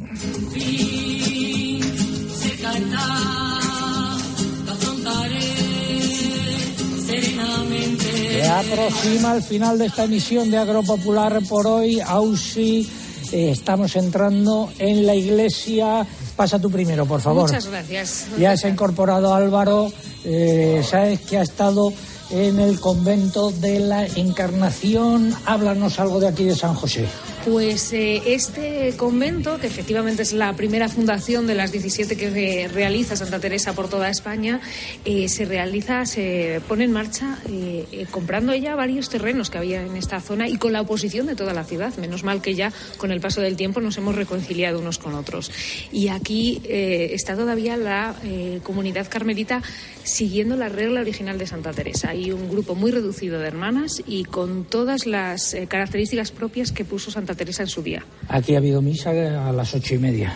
[8.32, 12.00] Se aproxima el final de esta emisión de Agropopular por hoy.
[12.00, 12.88] Ausi,
[13.32, 16.06] eh, estamos entrando en la iglesia.
[16.36, 17.50] Pasa tú primero, por favor.
[17.50, 18.28] Muchas gracias.
[18.38, 19.92] Ya se ha incorporado Álvaro.
[20.26, 21.92] eh, sabes que ha estado
[22.30, 25.34] en el convento de la Encarnación.
[25.46, 27.08] Háblanos algo de aquí de San José.
[27.46, 32.68] Pues eh, este convento, que efectivamente es la primera fundación de las 17 que re-
[32.68, 34.60] realiza Santa Teresa por toda España,
[35.06, 39.82] eh, se realiza, se pone en marcha eh, eh, comprando ella varios terrenos que había
[39.82, 41.96] en esta zona y con la oposición de toda la ciudad.
[41.98, 45.50] Menos mal que ya con el paso del tiempo nos hemos reconciliado unos con otros.
[45.94, 49.62] Y aquí eh, está todavía la eh, comunidad carmelita
[50.08, 52.10] siguiendo la regla original de Santa Teresa.
[52.10, 56.86] Hay un grupo muy reducido de hermanas y con todas las eh, características propias que
[56.86, 58.06] puso Santa Teresa en su día.
[58.30, 60.34] Aquí ha habido misa a las ocho y media.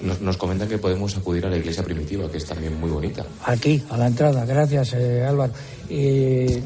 [0.00, 3.26] Nos, nos comentan que podemos acudir a la iglesia primitiva, que es también muy bonita.
[3.44, 4.44] Aquí, a la entrada.
[4.46, 5.52] Gracias, eh, Álvaro.
[5.90, 6.62] Eh,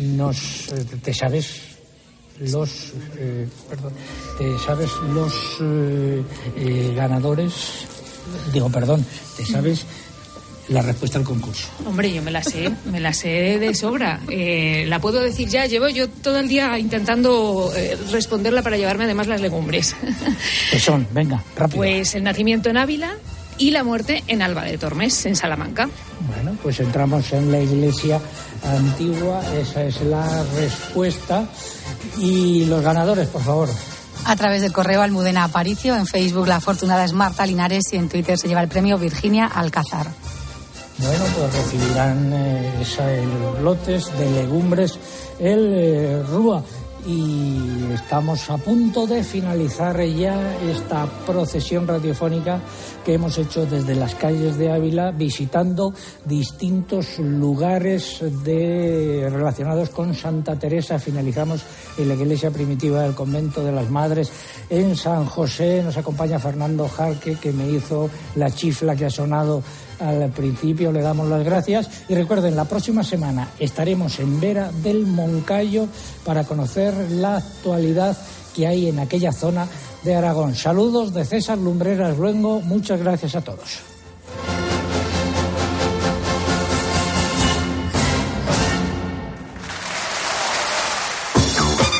[0.00, 1.62] nos, eh, ¿Te sabes
[2.40, 3.92] los, eh, perdón,
[4.38, 6.22] te sabes los eh,
[6.56, 7.52] eh, ganadores?
[8.52, 9.04] Digo, perdón,
[9.36, 9.86] ¿te sabes
[10.68, 11.68] la respuesta al concurso?
[11.86, 14.20] Hombre, yo me la sé, me la sé de sobra.
[14.28, 15.66] Eh, la puedo decir ya.
[15.66, 19.96] Llevo yo todo el día intentando eh, responderla para llevarme además las legumbres.
[20.70, 21.78] Que son, venga, rápido.
[21.78, 23.14] Pues el nacimiento en Ávila
[23.58, 25.88] y la muerte en Alba de Tormes, en Salamanca.
[26.28, 28.20] Bueno, pues entramos en la iglesia
[28.64, 31.48] antigua, esa es la respuesta.
[32.18, 33.68] Y los ganadores, por favor.
[34.24, 38.08] A través del correo Almudena Aparicio, en Facebook la afortunada es Marta Linares y en
[38.08, 40.08] Twitter se lleva el premio Virginia Alcázar.
[41.00, 43.06] Bueno, pues recibirán eh, esa-
[43.40, 44.98] los lotes de legumbres
[45.38, 46.62] el eh, Rúa.
[47.06, 52.60] Y estamos a punto de finalizar ya esta procesión radiofónica
[53.04, 55.94] que hemos hecho desde las calles de Ávila, visitando
[56.26, 60.98] distintos lugares de, relacionados con Santa Teresa.
[60.98, 61.62] Finalizamos
[61.96, 64.30] en la iglesia primitiva del convento de las Madres
[64.68, 65.82] en San José.
[65.84, 69.62] Nos acompaña Fernando Jarque, que me hizo la chifla que ha sonado
[70.00, 75.06] al principio le damos las gracias y recuerden, la próxima semana estaremos en Vera del
[75.06, 75.88] Moncayo
[76.24, 78.16] para conocer la actualidad
[78.54, 79.66] que hay en aquella zona
[80.04, 80.54] de Aragón.
[80.54, 83.80] Saludos de César Lumbreras Luengo, muchas gracias a todos.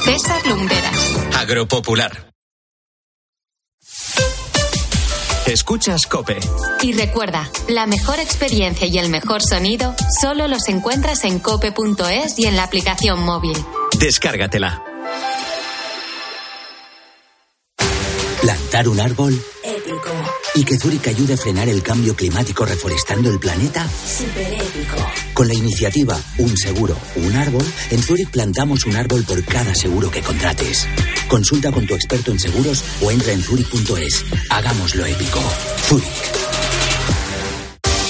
[0.04, 1.16] César Lumberas.
[1.38, 2.37] Agropopular.
[5.48, 6.38] Escuchas Cope.
[6.82, 12.44] Y recuerda, la mejor experiencia y el mejor sonido solo los encuentras en cope.es y
[12.44, 13.56] en la aplicación móvil.
[13.98, 14.84] Descárgatela.
[18.42, 19.42] ¿Plantar un árbol?
[19.64, 20.10] Épico.
[20.54, 23.88] ¿Y que Zurich ayude a frenar el cambio climático reforestando el planeta?
[23.88, 24.96] Super épico.
[25.38, 30.10] Con la iniciativa Un Seguro, Un Árbol, en Zurich plantamos un árbol por cada seguro
[30.10, 30.84] que contrates.
[31.28, 34.24] Consulta con tu experto en seguros o entra en zurich.es.
[34.50, 35.40] Hagámoslo épico.
[35.86, 36.47] Zurich.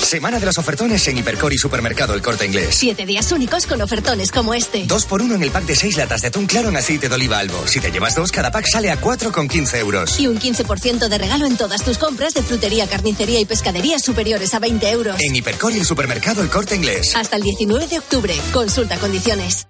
[0.09, 2.75] Semana de los ofertones en Hipercor y Supermercado El Corte Inglés.
[2.75, 4.87] Siete días únicos con ofertones como este.
[4.87, 7.15] Dos por uno en el pack de seis latas de atún claro en aceite de
[7.15, 7.67] oliva albo.
[7.67, 10.19] Si te llevas dos, cada pack sale a 4,15 euros.
[10.19, 14.55] Y un 15% de regalo en todas tus compras de frutería, carnicería y pescadería superiores
[14.55, 15.21] a 20 euros.
[15.21, 17.15] En Hipercor y el Supermercado El Corte Inglés.
[17.15, 18.35] Hasta el 19 de octubre.
[18.55, 19.67] Consulta condiciones.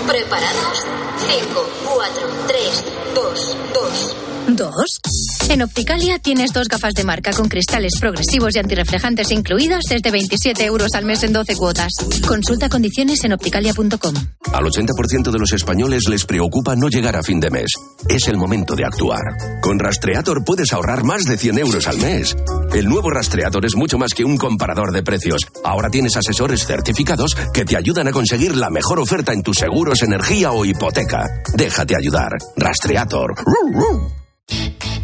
[0.08, 0.84] ¿Preparados?
[1.28, 2.84] 5, 4, 3,
[3.14, 4.16] 2, 2.
[4.56, 5.00] ¿Dos?
[5.48, 10.64] En Opticalia tienes dos gafas de marca con cristales progresivos y antirreflejantes incluidos desde 27
[10.64, 11.92] euros al mes en 12 cuotas.
[12.26, 14.14] Consulta condiciones en opticalia.com.
[14.52, 17.70] Al 80% de los españoles les preocupa no llegar a fin de mes.
[18.08, 19.60] Es el momento de actuar.
[19.62, 22.36] Con Rastreator puedes ahorrar más de 100 euros al mes.
[22.74, 25.42] El nuevo Rastreator es mucho más que un comparador de precios.
[25.62, 30.02] Ahora tienes asesores certificados que te ayudan a conseguir la mejor oferta en tus seguros,
[30.02, 31.24] energía o hipoteca.
[31.54, 32.32] Déjate ayudar.
[32.56, 33.34] Rastreator.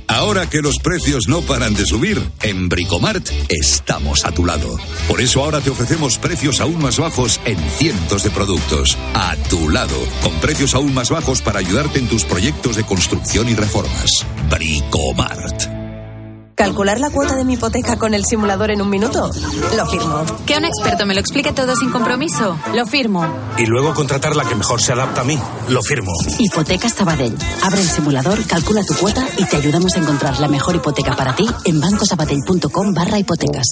[0.08, 4.76] Ahora que los precios no paran de subir, en Bricomart estamos a tu lado.
[5.08, 8.96] Por eso ahora te ofrecemos precios aún más bajos en cientos de productos.
[9.14, 13.48] A tu lado, con precios aún más bajos para ayudarte en tus proyectos de construcción
[13.48, 14.26] y reformas.
[14.50, 15.81] Bricomart.
[16.62, 19.28] ¿Calcular la cuota de mi hipoteca con el simulador en un minuto?
[19.76, 20.24] Lo firmo.
[20.46, 22.56] ¿Que un experto me lo explique todo sin compromiso?
[22.72, 23.26] Lo firmo.
[23.58, 25.36] Y luego contratar la que mejor se adapta a mí.
[25.68, 26.12] Lo firmo.
[26.38, 27.36] Hipotecas Sabadell.
[27.64, 31.34] Abre el simulador, calcula tu cuota y te ayudamos a encontrar la mejor hipoteca para
[31.34, 33.66] ti en bancosabadell.com barra hipotecas.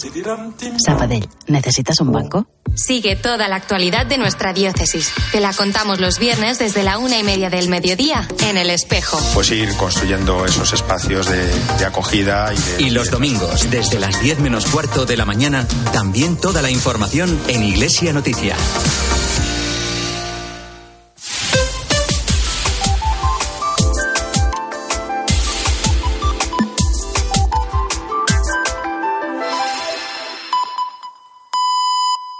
[0.84, 2.48] Sabadell, ¿necesitas un banco?
[2.74, 5.12] Sigue toda la actualidad de nuestra diócesis.
[5.32, 9.18] Te la contamos los viernes desde la una y media del mediodía en El Espejo.
[9.34, 11.46] Pues ir construyendo esos espacios de,
[11.78, 12.79] de acogida y de...
[12.80, 17.38] Y los domingos, desde las 10 menos cuarto de la mañana, también toda la información
[17.46, 18.56] en Iglesia Noticia.